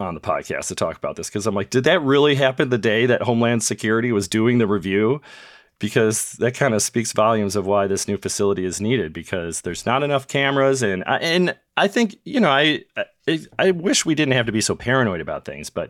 on 0.04 0.14
the 0.14 0.22
podcast 0.22 0.68
to 0.68 0.76
talk 0.76 0.98
about 0.98 1.16
this 1.16 1.30
because 1.30 1.48
I'm 1.48 1.56
like, 1.56 1.70
did 1.70 1.84
that 1.86 2.02
really 2.02 2.36
happen 2.36 2.70
the 2.70 2.78
day 2.78 3.06
that 3.06 3.22
Homeland 3.22 3.64
Security 3.64 4.12
was 4.12 4.28
doing 4.28 4.58
the 4.58 4.68
review? 4.68 5.22
Because 5.80 6.34
that 6.34 6.56
kind 6.56 6.74
of 6.74 6.82
speaks 6.82 7.12
volumes 7.12 7.56
of 7.56 7.66
why 7.66 7.88
this 7.88 8.08
new 8.08 8.18
facility 8.18 8.64
is 8.64 8.80
needed. 8.80 9.12
Because 9.12 9.62
there's 9.62 9.86
not 9.86 10.04
enough 10.04 10.28
cameras, 10.28 10.82
and 10.82 11.04
I, 11.06 11.18
and 11.18 11.58
I 11.76 11.88
think 11.88 12.16
you 12.24 12.40
know, 12.40 12.50
I, 12.50 12.84
I 13.28 13.40
I 13.60 13.72
wish 13.72 14.06
we 14.06 14.16
didn't 14.16 14.34
have 14.34 14.46
to 14.46 14.52
be 14.52 14.62
so 14.62 14.76
paranoid 14.76 15.20
about 15.20 15.46
things, 15.46 15.70
but 15.70 15.90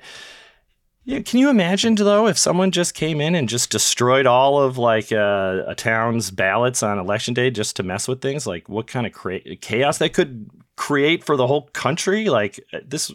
yeah, 1.06 1.20
can 1.20 1.40
you 1.40 1.50
imagine 1.50 1.96
though 1.96 2.28
if 2.28 2.38
someone 2.38 2.72
just 2.72 2.94
came 2.94 3.20
in 3.20 3.36
and 3.36 3.50
just 3.50 3.70
destroyed 3.70 4.26
all 4.26 4.62
of 4.62 4.78
like 4.78 5.12
uh, 5.12 5.64
a 5.68 5.76
town's 5.76 6.32
ballots 6.32 6.82
on 6.82 6.98
election 6.98 7.34
day 7.34 7.50
just 7.50 7.76
to 7.76 7.84
mess 7.84 8.08
with 8.08 8.22
things? 8.22 8.48
Like 8.48 8.70
what 8.70 8.88
kind 8.88 9.06
of 9.06 9.12
cra- 9.12 9.58
chaos 9.58 9.98
that 9.98 10.14
could 10.14 10.50
create 10.78 11.24
for 11.24 11.36
the 11.36 11.46
whole 11.46 11.64
country? 11.74 12.30
Like 12.30 12.64
uh, 12.72 12.80
this, 12.86 13.12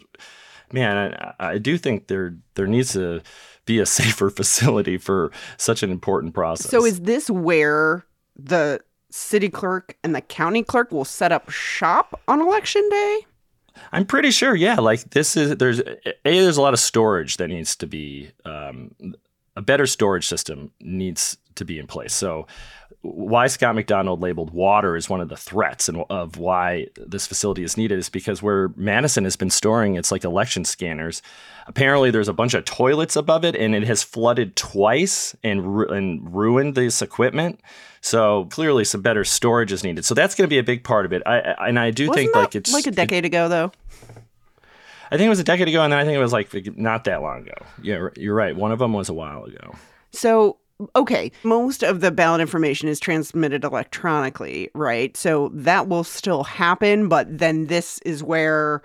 man, 0.71 1.15
I, 1.39 1.51
I 1.51 1.57
do 1.57 1.77
think 1.77 2.07
there 2.07 2.35
there 2.55 2.67
needs 2.67 2.93
to 2.93 3.21
be 3.65 3.79
a 3.79 3.85
safer 3.97 4.29
facility 4.29 4.97
for 4.97 5.31
such 5.57 5.83
an 5.83 5.91
important 5.91 6.33
process. 6.33 6.71
So 6.71 6.85
is 6.85 7.01
this 7.01 7.29
where 7.29 8.05
the 8.35 8.81
city 9.11 9.49
clerk 9.49 9.97
and 10.03 10.15
the 10.15 10.21
county 10.21 10.63
clerk 10.63 10.91
will 10.91 11.05
set 11.05 11.31
up 11.31 11.49
shop 11.49 12.19
on 12.27 12.41
election 12.41 12.87
day? 12.89 13.25
I'm 13.91 14.05
pretty 14.05 14.31
sure, 14.31 14.55
yeah. 14.55 14.75
Like 14.75 15.11
this 15.11 15.37
is 15.37 15.55
there's 15.57 15.79
a 15.79 15.97
there's 16.23 16.57
a 16.57 16.61
lot 16.61 16.73
of 16.73 16.79
storage 16.79 17.37
that 17.37 17.47
needs 17.47 17.75
to 17.77 17.87
be 17.87 18.31
um, 18.45 18.91
a 19.55 19.61
better 19.61 19.85
storage 19.85 20.27
system 20.27 20.71
needs 20.79 21.37
to 21.55 21.65
be 21.65 21.79
in 21.79 21.87
place. 21.87 22.13
So 22.13 22.47
why 23.01 23.47
Scott 23.47 23.75
McDonell 23.75 24.19
labeled 24.21 24.51
water 24.51 24.95
as 24.97 25.09
one 25.09 25.21
of 25.21 25.29
the 25.29 25.37
threats 25.37 25.87
and 25.87 26.03
of 26.09 26.37
why 26.37 26.87
this 26.97 27.25
facility 27.25 27.63
is 27.63 27.77
needed 27.77 27.97
is 27.97 28.09
because 28.09 28.43
where 28.43 28.71
Madison 28.75 29.23
has 29.23 29.37
been 29.37 29.49
storing 29.49 29.95
its 29.95 30.11
like 30.11 30.25
election 30.25 30.65
scanners, 30.65 31.21
apparently 31.67 32.11
there's 32.11 32.27
a 32.27 32.33
bunch 32.33 32.53
of 32.53 32.65
toilets 32.65 33.15
above 33.15 33.45
it 33.45 33.55
and 33.55 33.73
it 33.73 33.83
has 33.83 34.03
flooded 34.03 34.57
twice 34.57 35.33
and 35.45 35.77
ru- 35.77 35.87
and 35.87 36.35
ruined 36.35 36.75
this 36.75 37.01
equipment. 37.01 37.61
So 38.01 38.45
clearly 38.51 38.83
some 38.83 39.01
better 39.01 39.23
storage 39.23 39.71
is 39.71 39.81
needed. 39.83 40.03
So 40.03 40.13
that's 40.13 40.35
going 40.35 40.45
to 40.47 40.53
be 40.53 40.59
a 40.59 40.63
big 40.63 40.83
part 40.83 41.05
of 41.05 41.13
it. 41.13 41.23
I, 41.25 41.39
I 41.39 41.67
and 41.69 41.79
I 41.79 41.91
do 41.91 42.07
Wasn't 42.09 42.17
think 42.23 42.33
that 42.33 42.39
like 42.39 42.55
it's 42.55 42.73
like 42.73 42.85
a 42.85 42.89
it- 42.89 42.95
decade 42.95 43.23
ago 43.23 43.47
though. 43.47 43.71
I 45.11 45.17
think 45.17 45.25
it 45.25 45.29
was 45.29 45.39
a 45.39 45.43
decade 45.43 45.67
ago, 45.67 45.81
and 45.81 45.91
then 45.91 45.99
I 45.99 46.03
think 46.05 46.15
it 46.15 46.21
was 46.21 46.33
like 46.33 46.77
not 46.77 47.05
that 47.05 47.23
long 47.23 47.41
ago. 47.41 47.55
Yeah, 47.81 48.09
you're 48.15 48.35
right. 48.35 48.55
One 48.55 48.71
of 48.71 48.77
them 48.77 48.93
was 48.93 49.09
a 49.09 49.13
while 49.13 49.43
ago. 49.45 49.73
So, 50.11 50.57
okay, 50.95 51.31
most 51.43 51.83
of 51.83 52.01
the 52.01 52.11
ballot 52.11 52.41
information 52.41 52.87
is 52.87 52.99
transmitted 52.99 53.63
electronically, 53.63 54.69
right? 54.73 55.15
So 55.17 55.49
that 55.53 55.87
will 55.87 56.03
still 56.03 56.43
happen, 56.43 57.09
but 57.09 57.37
then 57.37 57.67
this 57.67 57.99
is 57.99 58.23
where 58.23 58.81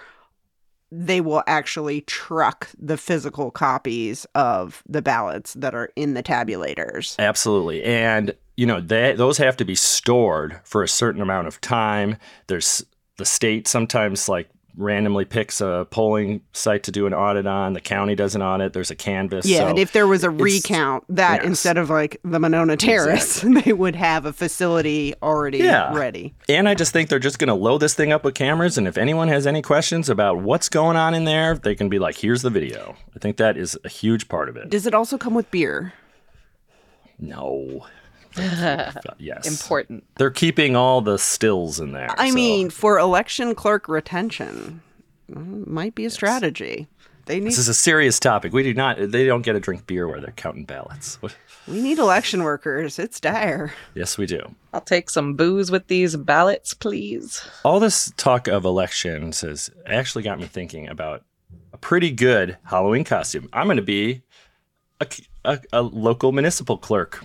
they 0.90 1.20
will 1.20 1.42
actually 1.46 2.02
truck 2.02 2.68
the 2.78 2.96
physical 2.96 3.50
copies 3.50 4.26
of 4.34 4.82
the 4.88 5.02
ballots 5.02 5.54
that 5.54 5.74
are 5.74 5.90
in 5.96 6.14
the 6.14 6.22
tabulators. 6.22 7.18
Absolutely, 7.18 7.82
and 7.82 8.34
you 8.56 8.66
know 8.66 8.80
they, 8.80 9.14
those 9.14 9.38
have 9.38 9.56
to 9.56 9.64
be 9.64 9.74
stored 9.74 10.60
for 10.64 10.82
a 10.82 10.88
certain 10.88 11.20
amount 11.20 11.48
of 11.48 11.60
time. 11.60 12.16
There's 12.46 12.84
the 13.16 13.24
state 13.24 13.66
sometimes 13.66 14.28
like 14.28 14.48
randomly 14.76 15.24
picks 15.24 15.60
a 15.60 15.86
polling 15.90 16.40
site 16.52 16.82
to 16.84 16.90
do 16.92 17.06
an 17.06 17.14
audit 17.14 17.46
on. 17.46 17.72
The 17.72 17.80
county 17.80 18.14
does 18.14 18.34
an 18.34 18.42
audit. 18.42 18.72
There's 18.72 18.90
a 18.90 18.94
canvas. 18.94 19.46
Yeah, 19.46 19.58
so 19.60 19.68
and 19.68 19.78
if 19.78 19.92
there 19.92 20.06
was 20.06 20.24
a 20.24 20.30
recount, 20.30 21.04
that 21.08 21.36
yes. 21.40 21.44
instead 21.46 21.78
of 21.78 21.90
like 21.90 22.20
the 22.24 22.38
Monona 22.38 22.76
Terrace, 22.76 23.40
they 23.64 23.72
would 23.72 23.94
have 23.96 24.26
a 24.26 24.32
facility 24.32 25.14
already 25.22 25.58
Yeah. 25.58 25.94
ready. 25.96 26.34
And 26.48 26.68
I 26.68 26.74
just 26.74 26.92
think 26.92 27.08
they're 27.08 27.18
just 27.18 27.38
going 27.38 27.48
to 27.48 27.54
load 27.54 27.78
this 27.78 27.94
thing 27.94 28.12
up 28.12 28.24
with 28.24 28.34
cameras. 28.34 28.76
And 28.78 28.88
if 28.88 28.98
anyone 28.98 29.28
has 29.28 29.46
any 29.46 29.62
questions 29.62 30.08
about 30.08 30.38
what's 30.38 30.68
going 30.68 30.96
on 30.96 31.14
in 31.14 31.24
there, 31.24 31.56
they 31.56 31.74
can 31.74 31.88
be 31.88 31.98
like, 31.98 32.18
here's 32.18 32.42
the 32.42 32.50
video. 32.50 32.96
I 33.14 33.18
think 33.18 33.36
that 33.36 33.56
is 33.56 33.78
a 33.84 33.88
huge 33.88 34.28
part 34.28 34.48
of 34.48 34.56
it. 34.56 34.70
Does 34.70 34.86
it 34.86 34.94
also 34.94 35.16
come 35.18 35.34
with 35.34 35.50
beer? 35.50 35.92
No. 37.18 37.86
yes. 39.18 39.46
Important. 39.46 40.04
They're 40.16 40.30
keeping 40.30 40.76
all 40.76 41.00
the 41.00 41.18
stills 41.18 41.80
in 41.80 41.92
there. 41.92 42.14
I 42.18 42.28
so- 42.28 42.34
mean, 42.34 42.70
for 42.70 42.98
election 42.98 43.54
clerk 43.54 43.88
retention, 43.88 44.82
mm, 45.30 45.66
might 45.66 45.94
be 45.94 46.04
a 46.04 46.10
strategy. 46.10 46.88
They 47.26 47.40
need 47.40 47.48
this 47.48 47.58
is 47.58 47.68
a 47.68 47.74
serious 47.74 48.20
topic. 48.20 48.52
We 48.52 48.62
do 48.62 48.74
not, 48.74 48.98
they 48.98 49.24
don't 49.26 49.42
get 49.42 49.54
to 49.54 49.60
drink 49.60 49.86
beer 49.86 50.06
where 50.06 50.20
they're 50.20 50.32
counting 50.32 50.64
ballots. 50.64 51.18
We 51.66 51.80
need 51.80 51.98
election 51.98 52.42
workers. 52.42 52.98
It's 52.98 53.18
dire. 53.18 53.72
Yes, 53.94 54.18
we 54.18 54.26
do. 54.26 54.54
I'll 54.74 54.82
take 54.82 55.08
some 55.08 55.34
booze 55.34 55.70
with 55.70 55.86
these 55.86 56.14
ballots, 56.14 56.74
please. 56.74 57.42
All 57.64 57.80
this 57.80 58.12
talk 58.18 58.48
of 58.48 58.66
elections 58.66 59.40
has 59.40 59.70
actually 59.86 60.24
got 60.24 60.38
me 60.38 60.44
thinking 60.44 60.88
about 60.88 61.24
a 61.72 61.78
pretty 61.78 62.10
good 62.10 62.58
Halloween 62.64 63.04
costume. 63.04 63.48
I'm 63.52 63.66
going 63.66 63.78
to 63.78 63.82
be 63.82 64.22
a, 65.00 65.06
a, 65.44 65.60
a 65.72 65.82
local 65.82 66.32
municipal 66.32 66.76
clerk. 66.76 67.24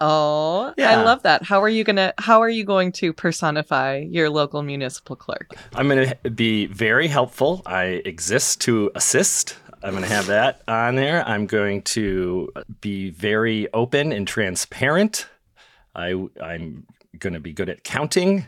Oh, 0.00 0.72
I 0.78 1.02
love 1.02 1.22
that. 1.22 1.42
How 1.42 1.62
are 1.62 1.68
you 1.68 1.84
gonna? 1.84 2.12
How 2.18 2.40
are 2.40 2.48
you 2.48 2.64
going 2.64 2.92
to 2.92 3.12
personify 3.12 3.98
your 3.98 4.30
local 4.30 4.62
municipal 4.62 5.16
clerk? 5.16 5.54
I'm 5.74 5.88
going 5.88 6.12
to 6.22 6.30
be 6.30 6.66
very 6.66 7.08
helpful. 7.08 7.62
I 7.66 8.02
exist 8.04 8.60
to 8.62 8.90
assist. 8.94 9.56
I'm 9.82 9.90
going 9.90 10.02
to 10.02 10.08
have 10.08 10.26
that 10.28 10.62
on 10.66 10.96
there. 10.96 11.26
I'm 11.28 11.46
going 11.46 11.82
to 11.82 12.50
be 12.80 13.10
very 13.10 13.70
open 13.74 14.12
and 14.12 14.26
transparent. 14.26 15.26
I, 15.94 16.12
I'm 16.42 16.86
going 17.18 17.34
to 17.34 17.40
be 17.40 17.52
good 17.52 17.68
at 17.68 17.84
counting. 17.84 18.46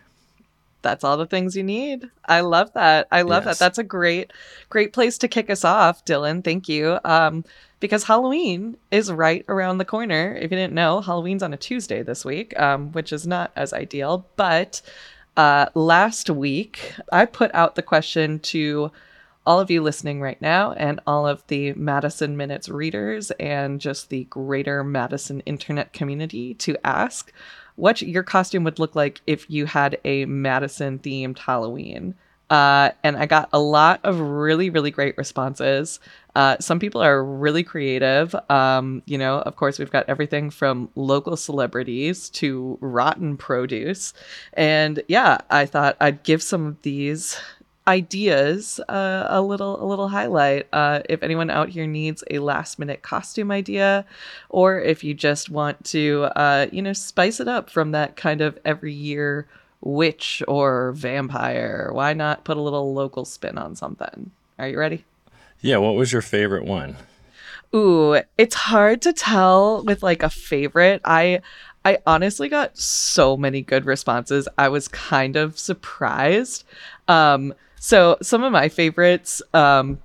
That's 0.87 1.03
all 1.03 1.17
the 1.17 1.27
things 1.27 1.57
you 1.57 1.65
need. 1.65 2.09
I 2.27 2.43
love 2.43 2.73
that. 2.75 3.09
I 3.11 3.23
love 3.23 3.45
Yes. 3.45 3.59
that. 3.59 3.65
That's 3.65 3.79
a 3.79 3.83
great, 3.85 4.33
great 4.71 4.93
place 4.93 5.19
to 5.19 5.27
kick 5.27 5.51
us 5.51 5.65
off, 5.65 6.05
Dylan. 6.05 6.45
Thank 6.45 6.69
you. 6.69 7.01
Um, 7.05 7.45
because 7.81 8.05
Halloween 8.05 8.77
is 8.93 9.11
right 9.11 9.45
around 9.49 9.79
the 9.79 9.85
corner. 9.85 10.35
If 10.37 10.53
you 10.53 10.57
didn't 10.57 10.75
know, 10.75 11.01
Halloween's 11.01 11.43
on 11.43 11.53
a 11.53 11.57
Tuesday 11.57 12.03
this 12.05 12.25
week, 12.25 12.57
um, 12.59 12.93
which 12.93 13.13
is 13.13 13.27
not 13.27 13.51
as 13.57 13.73
ideal. 13.73 14.27
But 14.37 14.81
uh, 15.37 15.67
last 15.75 16.31
week, 16.31 16.95
I 17.11 17.27
put 17.27 17.53
out 17.53 17.75
the 17.75 17.83
question 17.83 18.39
to 18.41 18.93
all 19.45 19.61
of 19.61 19.71
you 19.71 19.83
listening 19.83 20.21
right 20.21 20.41
now 20.41 20.73
and 20.73 21.01
all 21.07 21.27
of 21.27 21.47
the 21.49 21.73
Madison 21.75 22.37
Minutes 22.37 22.69
readers 22.69 23.31
and 23.33 23.81
just 23.81 24.09
the 24.09 24.25
greater 24.25 24.83
Madison 24.85 25.41
internet 25.41 25.93
community 25.93 26.55
to 26.55 26.77
ask 26.85 27.33
what 27.77 28.03
your 28.03 28.23
costume 28.23 28.65
would 28.65 28.79
look 28.79 28.97
like 28.97 29.21
if 29.27 29.49
you 29.49 29.67
had 29.67 29.99
a 30.05 30.25
Madison 30.25 30.99
themed 30.99 31.39
Halloween. 31.39 32.15
Uh, 32.49 32.91
and 33.03 33.17
I 33.17 33.27
got 33.27 33.49
a 33.53 33.59
lot 33.59 34.01
of 34.05 34.21
really, 34.21 34.71
really 34.71 34.91
great 34.91 35.19
responses. 35.19 35.99
Uh, 36.37 36.57
some 36.61 36.79
people 36.79 37.03
are 37.03 37.25
really 37.25 37.65
creative. 37.65 38.37
Um, 38.49 39.03
you 39.07 39.19
know, 39.19 39.41
of 39.41 39.57
course, 39.57 39.79
we've 39.79 39.91
got 39.91 40.09
everything 40.09 40.51
from 40.51 40.89
local 40.95 41.37
celebrities 41.37 42.31
to 42.31 42.79
rotten 42.81 43.37
produce. 43.37 44.13
And 44.53 45.03
yeah, 45.09 45.39
I 45.51 45.67
thought 45.67 45.97
I'd 46.01 46.23
give 46.23 46.43
some 46.43 46.67
of 46.67 46.83
these 46.83 47.41
ideas 47.89 48.81
uh, 48.89 49.27
a 49.29 49.41
little 49.41 49.83
a 49.83 49.87
little 49.87 50.09
highlight 50.09 50.67
uh, 50.73 51.01
if 51.09 51.23
anyone 51.23 51.51
out 51.51 51.69
here 51.69 51.87
needs 51.87 52.25
a 52.31 52.39
last 52.41 52.79
minute 52.79 53.03
costume 53.03 53.51
idea 53.51 54.05
or 54.49 54.81
if 54.81 55.05
you 55.05 55.15
just 55.15 55.51
want 55.51 55.83
to 55.85 56.25
uh, 56.37 56.67
you 56.73 56.83
know 56.83 56.93
spice 56.93 57.39
it 57.41 57.49
up 57.49 57.71
from 57.71 57.93
that 57.93 58.17
kind 58.17 58.41
of 58.41 58.59
every 58.65 58.93
year 58.93 59.47
witch 59.81 60.43
or 60.49 60.93
vampire 60.93 61.91
why 61.93 62.13
not 62.13 62.45
put 62.45 62.57
a 62.57 62.61
little 62.61 62.93
local 62.93 63.25
spin 63.25 63.57
on 63.59 63.77
something 63.77 64.31
are 64.59 64.69
you 64.69 64.79
ready 64.79 65.05
Yeah, 65.63 65.79
what 65.79 65.95
was 65.95 66.13
your 66.13 66.23
favorite 66.23 66.65
one? 66.65 66.97
Ooh, 67.75 68.21
it's 68.39 68.55
hard 68.55 69.03
to 69.03 69.13
tell 69.13 69.83
with 69.85 70.03
like 70.03 70.23
a 70.23 70.31
favorite. 70.31 71.01
I 71.05 71.41
I 71.85 71.99
honestly 72.07 72.49
got 72.49 72.77
so 72.79 73.37
many 73.37 73.63
good 73.63 73.85
responses. 73.87 74.49
I 74.59 74.69
was 74.69 74.89
kind 74.89 75.37
of 75.37 75.59
surprised. 75.59 76.65
Um 77.09 77.55
so 77.87 78.17
some 78.21 78.43
of 78.43 78.51
my 78.51 78.69
favorites 78.69 79.41
um 79.55 79.99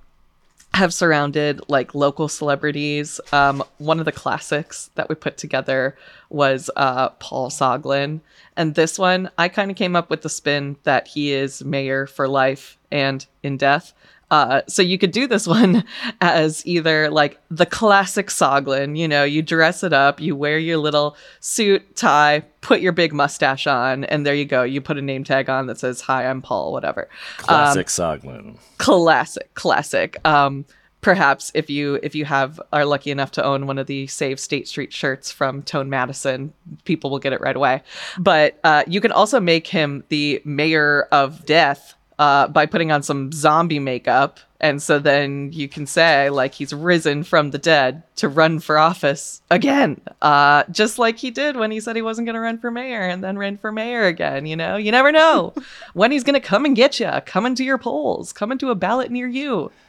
have 0.74 0.94
surrounded 0.94 1.60
like 1.68 1.94
local 1.94 2.28
celebrities. 2.28 3.20
Um, 3.30 3.62
one 3.78 3.98
of 3.98 4.04
the 4.04 4.12
classics 4.12 4.90
that 4.94 5.08
we 5.08 5.14
put 5.14 5.36
together 5.36 5.96
was 6.30 6.70
uh, 6.76 7.10
Paul 7.10 7.50
Soglin. 7.50 8.20
And 8.56 8.74
this 8.74 8.98
one, 8.98 9.30
I 9.36 9.48
kind 9.48 9.70
of 9.70 9.76
came 9.76 9.94
up 9.94 10.08
with 10.08 10.22
the 10.22 10.30
spin 10.30 10.76
that 10.84 11.08
he 11.08 11.32
is 11.32 11.62
mayor 11.64 12.06
for 12.06 12.26
life 12.26 12.78
and 12.90 13.26
in 13.42 13.56
death. 13.58 13.92
Uh, 14.32 14.62
so 14.66 14.80
you 14.80 14.96
could 14.96 15.10
do 15.12 15.26
this 15.26 15.46
one 15.58 15.84
as 16.20 16.66
either 16.66 17.10
like 17.10 17.38
the 17.50 17.66
classic 17.66 18.28
Soglin, 18.28 18.96
you 18.98 19.06
know, 19.06 19.24
you 19.24 19.42
dress 19.42 19.84
it 19.84 19.92
up, 19.92 20.20
you 20.20 20.34
wear 20.34 20.58
your 20.58 20.78
little 20.78 21.16
suit, 21.40 21.94
tie, 21.94 22.42
put 22.62 22.80
your 22.80 22.92
big 22.92 23.12
mustache 23.12 23.66
on, 23.66 24.04
and 24.04 24.26
there 24.26 24.34
you 24.34 24.46
go. 24.46 24.62
You 24.62 24.80
put 24.80 24.96
a 24.96 25.02
name 25.02 25.22
tag 25.22 25.50
on 25.50 25.66
that 25.66 25.78
says, 25.78 26.00
Hi, 26.02 26.26
I'm 26.26 26.40
Paul, 26.40 26.72
whatever. 26.72 27.08
Classic 27.36 27.86
Soglin. 27.88 28.58
Classic, 28.78 29.52
classic. 29.54 30.16
Um, 30.26 30.64
perhaps 31.02 31.50
if 31.54 31.68
you 31.68 31.98
if 32.02 32.14
you 32.14 32.24
have 32.24 32.60
are 32.72 32.86
lucky 32.86 33.10
enough 33.10 33.32
to 33.32 33.44
own 33.44 33.66
one 33.66 33.76
of 33.76 33.86
the 33.88 34.06
save 34.06 34.40
state 34.40 34.68
street 34.68 34.92
shirts 34.92 35.32
from 35.32 35.60
tone 35.60 35.90
madison 35.90 36.52
people 36.84 37.10
will 37.10 37.18
get 37.18 37.32
it 37.32 37.40
right 37.40 37.56
away 37.56 37.82
but 38.20 38.58
uh, 38.62 38.84
you 38.86 39.00
can 39.00 39.10
also 39.10 39.40
make 39.40 39.66
him 39.66 40.04
the 40.10 40.40
mayor 40.44 41.08
of 41.10 41.44
death 41.44 41.96
uh, 42.22 42.46
by 42.48 42.66
putting 42.66 42.92
on 42.92 43.02
some 43.02 43.32
zombie 43.32 43.78
makeup 43.78 44.38
and 44.60 44.80
so 44.80 44.98
then 44.98 45.50
you 45.52 45.68
can 45.68 45.86
say 45.86 46.30
like 46.30 46.54
he's 46.54 46.72
risen 46.72 47.24
from 47.24 47.50
the 47.50 47.58
dead 47.58 48.02
to 48.14 48.28
run 48.28 48.60
for 48.60 48.78
office 48.78 49.42
again 49.50 50.00
uh, 50.22 50.62
just 50.70 50.98
like 50.98 51.18
he 51.18 51.30
did 51.30 51.56
when 51.56 51.70
he 51.70 51.80
said 51.80 51.96
he 51.96 52.02
wasn't 52.02 52.24
going 52.24 52.34
to 52.34 52.40
run 52.40 52.58
for 52.58 52.70
mayor 52.70 53.02
and 53.02 53.24
then 53.24 53.36
ran 53.36 53.56
for 53.56 53.72
mayor 53.72 54.04
again 54.04 54.46
you 54.46 54.54
know 54.54 54.76
you 54.76 54.92
never 54.92 55.10
know 55.10 55.52
when 55.94 56.12
he's 56.12 56.24
going 56.24 56.40
to 56.40 56.46
come 56.46 56.64
and 56.64 56.76
get 56.76 57.00
you 57.00 57.10
come 57.26 57.44
into 57.44 57.64
your 57.64 57.78
polls 57.78 58.32
come 58.32 58.52
into 58.52 58.70
a 58.70 58.74
ballot 58.74 59.10
near 59.10 59.26
you 59.26 59.70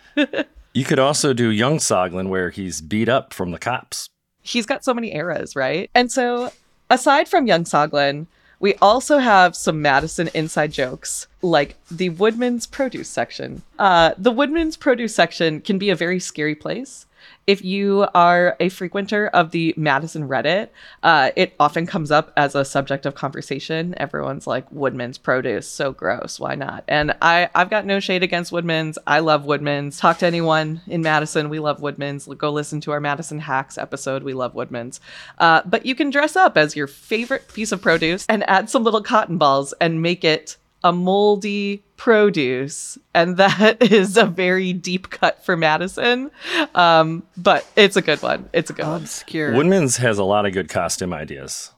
You 0.73 0.85
could 0.85 0.97
also 0.97 1.33
do 1.33 1.51
Young 1.51 1.77
Soglin 1.77 2.29
where 2.29 2.49
he's 2.49 2.81
beat 2.81 3.07
up 3.07 3.31
from 3.31 3.51
the 3.51 3.59
cops. 3.59 4.09
He's 4.41 4.65
got 4.65 4.83
so 4.83 4.91
many 4.91 5.13
eras, 5.15 5.55
right? 5.55 5.89
And 5.93 6.11
so, 6.11 6.51
aside 6.89 7.29
from 7.29 7.45
Young 7.45 7.63
Soglin, 7.63 8.25
we 8.63 8.75
also 8.75 9.17
have 9.17 9.57
some 9.57 9.81
Madison 9.81 10.29
inside 10.33 10.71
jokes, 10.71 11.27
like 11.41 11.75
the 11.91 12.07
Woodman's 12.07 12.65
produce 12.65 13.09
section. 13.09 13.61
Uh, 13.77 14.13
the 14.17 14.31
Woodman's 14.31 14.77
produce 14.77 15.13
section 15.13 15.59
can 15.59 15.77
be 15.77 15.89
a 15.89 15.97
very 15.97 16.17
scary 16.17 16.55
place. 16.55 17.05
If 17.45 17.63
you 17.63 18.07
are 18.13 18.55
a 18.59 18.69
frequenter 18.69 19.27
of 19.27 19.51
the 19.51 19.73
Madison 19.75 20.27
Reddit, 20.27 20.69
uh, 21.03 21.31
it 21.35 21.53
often 21.59 21.85
comes 21.85 22.11
up 22.11 22.31
as 22.37 22.55
a 22.55 22.63
subject 22.63 23.05
of 23.05 23.15
conversation. 23.15 23.93
Everyone's 23.97 24.47
like, 24.47 24.71
Woodman's 24.71 25.17
produce, 25.17 25.67
so 25.67 25.91
gross. 25.91 26.39
Why 26.39 26.55
not? 26.55 26.83
And 26.87 27.15
I, 27.21 27.49
I've 27.53 27.69
got 27.69 27.85
no 27.85 27.99
shade 27.99 28.23
against 28.23 28.51
Woodman's. 28.51 28.97
I 29.05 29.19
love 29.19 29.45
Woodman's. 29.45 29.99
Talk 29.99 30.19
to 30.19 30.25
anyone 30.25 30.81
in 30.87 31.01
Madison. 31.01 31.49
We 31.49 31.59
love 31.59 31.81
Woodman's. 31.81 32.27
Go 32.27 32.51
listen 32.51 32.79
to 32.81 32.91
our 32.91 32.99
Madison 32.99 33.39
Hacks 33.39 33.77
episode. 33.77 34.23
We 34.23 34.33
love 34.33 34.55
Woodman's. 34.55 35.01
Uh, 35.37 35.61
but 35.65 35.85
you 35.85 35.95
can 35.95 36.09
dress 36.09 36.35
up 36.35 36.57
as 36.57 36.75
your 36.75 36.87
favorite 36.87 37.47
piece 37.53 37.71
of 37.71 37.81
produce 37.81 38.25
and 38.27 38.47
add 38.49 38.69
some 38.69 38.83
little 38.83 39.03
cotton 39.03 39.37
balls 39.37 39.73
and 39.81 40.01
make 40.01 40.23
it 40.23 40.57
a 40.83 40.91
moldy 40.91 41.83
produce 41.97 42.97
and 43.13 43.37
that 43.37 43.81
is 43.81 44.17
a 44.17 44.25
very 44.25 44.73
deep 44.73 45.09
cut 45.09 45.43
for 45.45 45.55
madison 45.55 46.29
um, 46.75 47.23
but 47.37 47.65
it's 47.75 47.95
a 47.95 48.01
good 48.01 48.21
one 48.21 48.49
it's 48.53 48.69
a 48.69 48.73
good 48.73 48.85
one 48.85 49.01
Obscure. 49.01 49.53
Woodman's 49.53 49.97
has 49.97 50.17
a 50.17 50.23
lot 50.23 50.45
of 50.45 50.53
good 50.53 50.69
costume 50.69 51.13
ideas. 51.13 51.71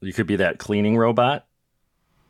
You 0.00 0.12
could 0.12 0.26
be 0.26 0.36
that 0.36 0.58
cleaning 0.58 0.96
robot. 0.96 1.46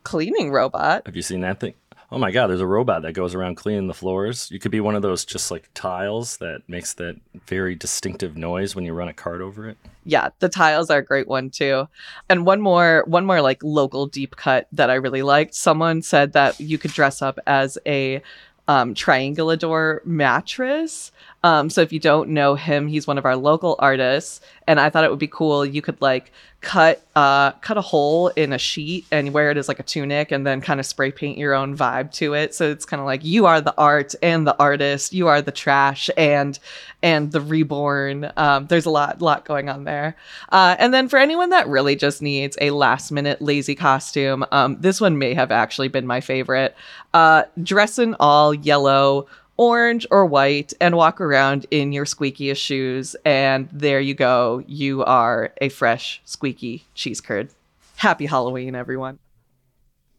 cleaning 0.03 0.51
robot 0.51 1.03
Have 1.05 1.15
you 1.15 1.21
seen 1.21 1.41
that 1.41 1.59
thing? 1.59 1.73
Oh 2.13 2.19
my 2.19 2.29
god, 2.29 2.45
there's 2.45 2.61
a 2.61 2.67
robot 2.67 3.01
that 3.01 3.13
goes 3.13 3.33
around 3.33 3.55
cleaning 3.55 3.87
the 3.87 3.93
floors. 3.95 4.47
You 4.51 4.59
could 4.59 4.69
be 4.69 4.79
one 4.79 4.93
of 4.93 5.01
those 5.01 5.25
just 5.25 5.49
like 5.49 5.67
tiles 5.73 6.37
that 6.37 6.61
makes 6.67 6.93
that 6.93 7.15
very 7.47 7.73
distinctive 7.73 8.37
noise 8.37 8.75
when 8.75 8.85
you 8.85 8.93
run 8.93 9.07
a 9.07 9.13
cart 9.13 9.41
over 9.41 9.67
it. 9.67 9.77
yeah 10.05 10.29
the 10.37 10.47
tiles 10.47 10.91
are 10.91 10.99
a 10.99 11.03
great 11.03 11.27
one 11.27 11.49
too. 11.49 11.87
And 12.29 12.45
one 12.45 12.61
more 12.61 13.03
one 13.07 13.25
more 13.25 13.41
like 13.41 13.63
local 13.63 14.05
deep 14.05 14.35
cut 14.35 14.67
that 14.73 14.91
i 14.91 14.93
really 14.93 15.23
liked. 15.23 15.55
Someone 15.55 16.03
said 16.03 16.33
that 16.33 16.59
you 16.59 16.77
could 16.77 16.91
dress 16.91 17.23
up 17.23 17.39
as 17.47 17.79
a 17.87 18.21
um, 18.67 18.93
triangulador 18.93 20.05
mattress. 20.05 21.11
Um, 21.43 21.69
so 21.71 21.81
if 21.81 21.91
you 21.91 21.99
don't 21.99 22.29
know 22.29 22.53
him 22.53 22.87
he's 22.87 23.07
one 23.07 23.17
of 23.17 23.25
our 23.25 23.35
local 23.35 23.75
artists. 23.79 24.39
And 24.67 24.79
i 24.79 24.91
thought 24.91 25.03
it 25.03 25.09
would 25.09 25.17
be 25.17 25.27
cool. 25.27 25.65
You 25.65 25.81
could 25.81 25.99
like 25.99 26.31
cut 26.63 27.05
uh, 27.15 27.51
cut 27.51 27.77
a 27.77 27.81
hole 27.81 28.29
in 28.29 28.53
a 28.53 28.57
sheet 28.57 29.05
and 29.11 29.33
wear 29.33 29.51
it 29.51 29.57
as 29.57 29.67
like 29.67 29.79
a 29.79 29.83
tunic 29.83 30.31
and 30.31 30.47
then 30.47 30.61
kind 30.61 30.79
of 30.79 30.85
spray 30.85 31.11
paint 31.11 31.37
your 31.37 31.53
own 31.53 31.77
vibe 31.77 32.11
to 32.13 32.33
it. 32.33 32.55
So 32.55 32.71
it's 32.71 32.85
kind 32.85 32.99
of 32.99 33.05
like 33.05 33.23
you 33.23 33.45
are 33.45 33.61
the 33.61 33.75
art 33.77 34.15
and 34.23 34.47
the 34.47 34.57
artist 34.57 35.13
you 35.13 35.27
are 35.27 35.41
the 35.41 35.51
trash 35.51 36.09
and 36.17 36.57
and 37.03 37.31
the 37.31 37.41
reborn. 37.41 38.31
Um, 38.37 38.65
there's 38.67 38.85
a 38.85 38.89
lot 38.89 39.21
lot 39.21 39.45
going 39.45 39.69
on 39.69 39.83
there. 39.83 40.15
Uh, 40.49 40.75
and 40.79 40.93
then 40.93 41.09
for 41.09 41.19
anyone 41.19 41.49
that 41.49 41.67
really 41.67 41.95
just 41.95 42.21
needs 42.21 42.57
a 42.61 42.71
last 42.71 43.11
minute 43.11 43.41
lazy 43.41 43.75
costume 43.75 44.45
um, 44.51 44.77
this 44.79 44.99
one 44.99 45.19
may 45.19 45.33
have 45.33 45.51
actually 45.51 45.89
been 45.89 46.07
my 46.07 46.21
favorite. 46.21 46.75
Uh, 47.13 47.43
dress 47.61 47.99
in 47.99 48.15
all 48.19 48.53
yellow 48.53 49.27
orange 49.57 50.05
or 50.09 50.25
white 50.25 50.73
and 50.81 50.95
walk 50.95 51.21
around 51.21 51.65
in 51.71 51.91
your 51.91 52.05
squeakiest 52.05 52.57
shoes 52.57 53.15
and 53.23 53.69
there 53.71 53.99
you 53.99 54.13
go 54.13 54.63
you 54.65 55.03
are 55.03 55.53
a 55.61 55.69
fresh 55.69 56.21
squeaky 56.25 56.85
cheese 56.95 57.21
curd 57.21 57.49
happy 57.97 58.25
halloween 58.25 58.73
everyone 58.75 59.19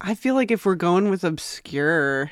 I 0.06 0.14
feel 0.14 0.34
like 0.34 0.50
if 0.50 0.66
we're 0.66 0.74
going 0.74 1.08
with 1.08 1.24
obscure, 1.24 2.30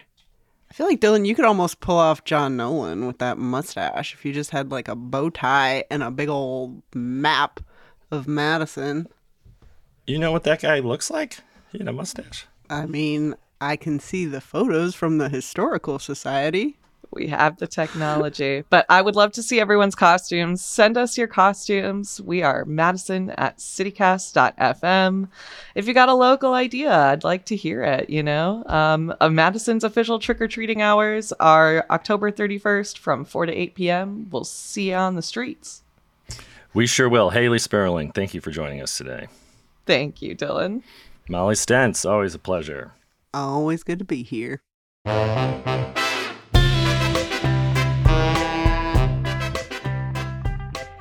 I 0.71 0.75
feel 0.75 0.87
like 0.87 1.01
Dylan, 1.01 1.27
you 1.27 1.35
could 1.35 1.47
almost 1.47 1.81
pull 1.81 1.97
off 1.97 2.23
John 2.23 2.55
Nolen 2.55 3.07
with 3.07 3.17
that 3.19 3.39
mustache 3.39 4.13
if 4.13 4.27
you 4.27 4.33
just 4.35 4.51
had 4.51 4.71
like 4.71 4.89
a 4.89 4.95
bow 4.95 5.31
tie 5.31 5.85
and 5.91 6.03
a 6.03 6.11
big 6.11 6.29
old 6.29 6.83
map 6.95 7.61
of 8.11 8.29
Madison. 8.29 9.09
You 10.07 10.19
know 10.19 10.33
what 10.33 10.45
that 10.45 10.61
guy 10.61 10.81
looks 10.81 11.11
like? 11.11 11.39
He 11.71 11.79
had 11.79 11.89
a 11.89 11.95
mustache. 11.95 12.47
I 12.69 12.85
mean, 12.85 13.37
I 13.59 13.77
can 13.77 13.99
see 14.01 14.27
the 14.27 14.43
photos 14.43 14.95
from 14.95 15.17
the 15.17 15.31
Historical 15.31 15.99
Society. 15.99 16.77
We 17.13 17.27
have 17.29 17.59
the 17.59 17.67
technology 17.67 18.65
but 18.71 18.87
i 18.89 19.03
would 19.03 19.15
love 19.17 19.33
to 19.33 19.43
see 19.43 19.61
everyone's 19.61 19.95
costumes 19.95 20.63
send 20.65 20.97
us 20.97 21.19
your 21.19 21.27
costumes 21.27 22.21
we 22.23 22.43
are 22.43 22.65
madison 22.65 23.31
at 23.31 23.59
citycast.fm 23.59 25.29
if 25.75 25.87
you 25.87 25.95
got 25.95 26.09
a 26.09 26.15
local 26.15 26.55
idea 26.55 26.91
i'd 26.91 27.25
like 27.25 27.45
to 27.47 27.57
hear 27.57 27.83
it 27.83 28.09
you 28.11 28.23
know 28.23 28.63
um, 28.67 29.15
uh, 29.21 29.29
madison's 29.29 29.85
official 29.85 30.19
trick-or-treating 30.19 30.81
hours 30.83 31.33
are 31.41 31.85
october 31.91 32.31
31st 32.33 32.99
from 32.99 33.25
4 33.25 33.47
to 33.47 33.53
8 33.53 33.75
p.m 33.75 34.29
we'll 34.31 34.45
see 34.45 34.91
you 34.91 34.97
on 34.97 35.15
the 35.15 35.23
streets 35.23 35.83
We 36.75 36.87
sure 36.87 37.09
will. 37.09 37.31
Hayley 37.31 37.59
Sperling, 37.59 38.13
thank 38.13 38.33
you 38.33 38.41
for 38.41 38.51
joining 38.51 38.81
us 38.81 38.97
today. 38.97 39.29
thank 39.87 40.23
you 40.23 40.35
dylan 40.35 40.83
Molly 41.29 41.55
Stentz, 41.55 42.05
always 42.05 42.35
a 42.35 42.39
pleasure. 42.39 42.93
Always 43.33 43.85
good 43.85 44.01
to 44.01 44.05
be 44.05 44.25
here. 44.25 44.61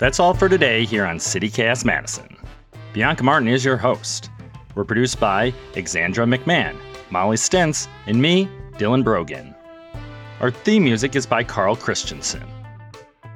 That's 0.01 0.19
all 0.19 0.33
for 0.33 0.49
today 0.49 0.83
here 0.83 1.05
on 1.05 1.19
CityCast 1.19 1.85
Madison. 1.85 2.35
Bianca 2.91 3.21
Martin 3.21 3.47
is 3.47 3.63
your 3.63 3.77
host. 3.77 4.31
We're 4.73 4.83
produced 4.83 5.19
by 5.19 5.53
Exandra 5.73 6.25
McMahon, 6.25 6.75
Molly 7.11 7.37
Stentz, 7.37 7.87
and 8.07 8.19
me, 8.19 8.49
Dylan 8.79 9.03
Brogan. 9.03 9.53
Our 10.39 10.49
theme 10.49 10.85
music 10.85 11.15
is 11.15 11.27
by 11.27 11.43
Carl 11.43 11.75
Christensen. 11.75 12.43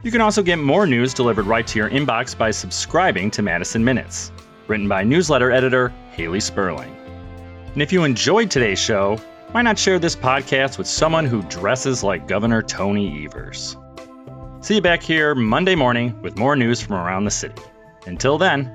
You 0.02 0.10
can 0.10 0.22
also 0.22 0.42
get 0.42 0.56
more 0.56 0.88
news 0.88 1.14
delivered 1.14 1.46
right 1.46 1.68
to 1.68 1.78
your 1.78 1.92
inbox 1.92 2.36
by 2.36 2.50
subscribing 2.50 3.30
to 3.30 3.44
Madison 3.44 3.86
Minutes, 3.86 4.32
written 4.68 4.88
by 4.88 5.04
newsletter 5.04 5.52
editor 5.52 5.94
Hayley 6.14 6.40
Sperling. 6.40 6.96
And 7.74 7.82
if 7.84 7.94
you 7.94 8.06
enjoyed 8.06 8.50
today's 8.50 8.80
show, 8.80 9.18
why 9.52 9.62
not 9.62 9.78
share 9.78 10.00
this 10.00 10.16
podcast 10.16 10.80
with 10.80 10.88
someone 10.88 11.28
who 11.28 11.44
dresses 11.44 12.04
like 12.04 12.28
Governor 12.28 12.64
Tony 12.64 13.24
Evers? 13.24 13.78
See 14.66 14.74
you 14.74 14.82
back 14.82 15.04
here 15.04 15.36
Monday 15.36 15.76
morning 15.76 16.20
with 16.24 16.40
more 16.40 16.56
news 16.56 16.82
from 16.82 16.96
around 16.96 17.26
the 17.26 17.30
city. 17.30 17.62
Until 18.08 18.40
then, 18.40 18.74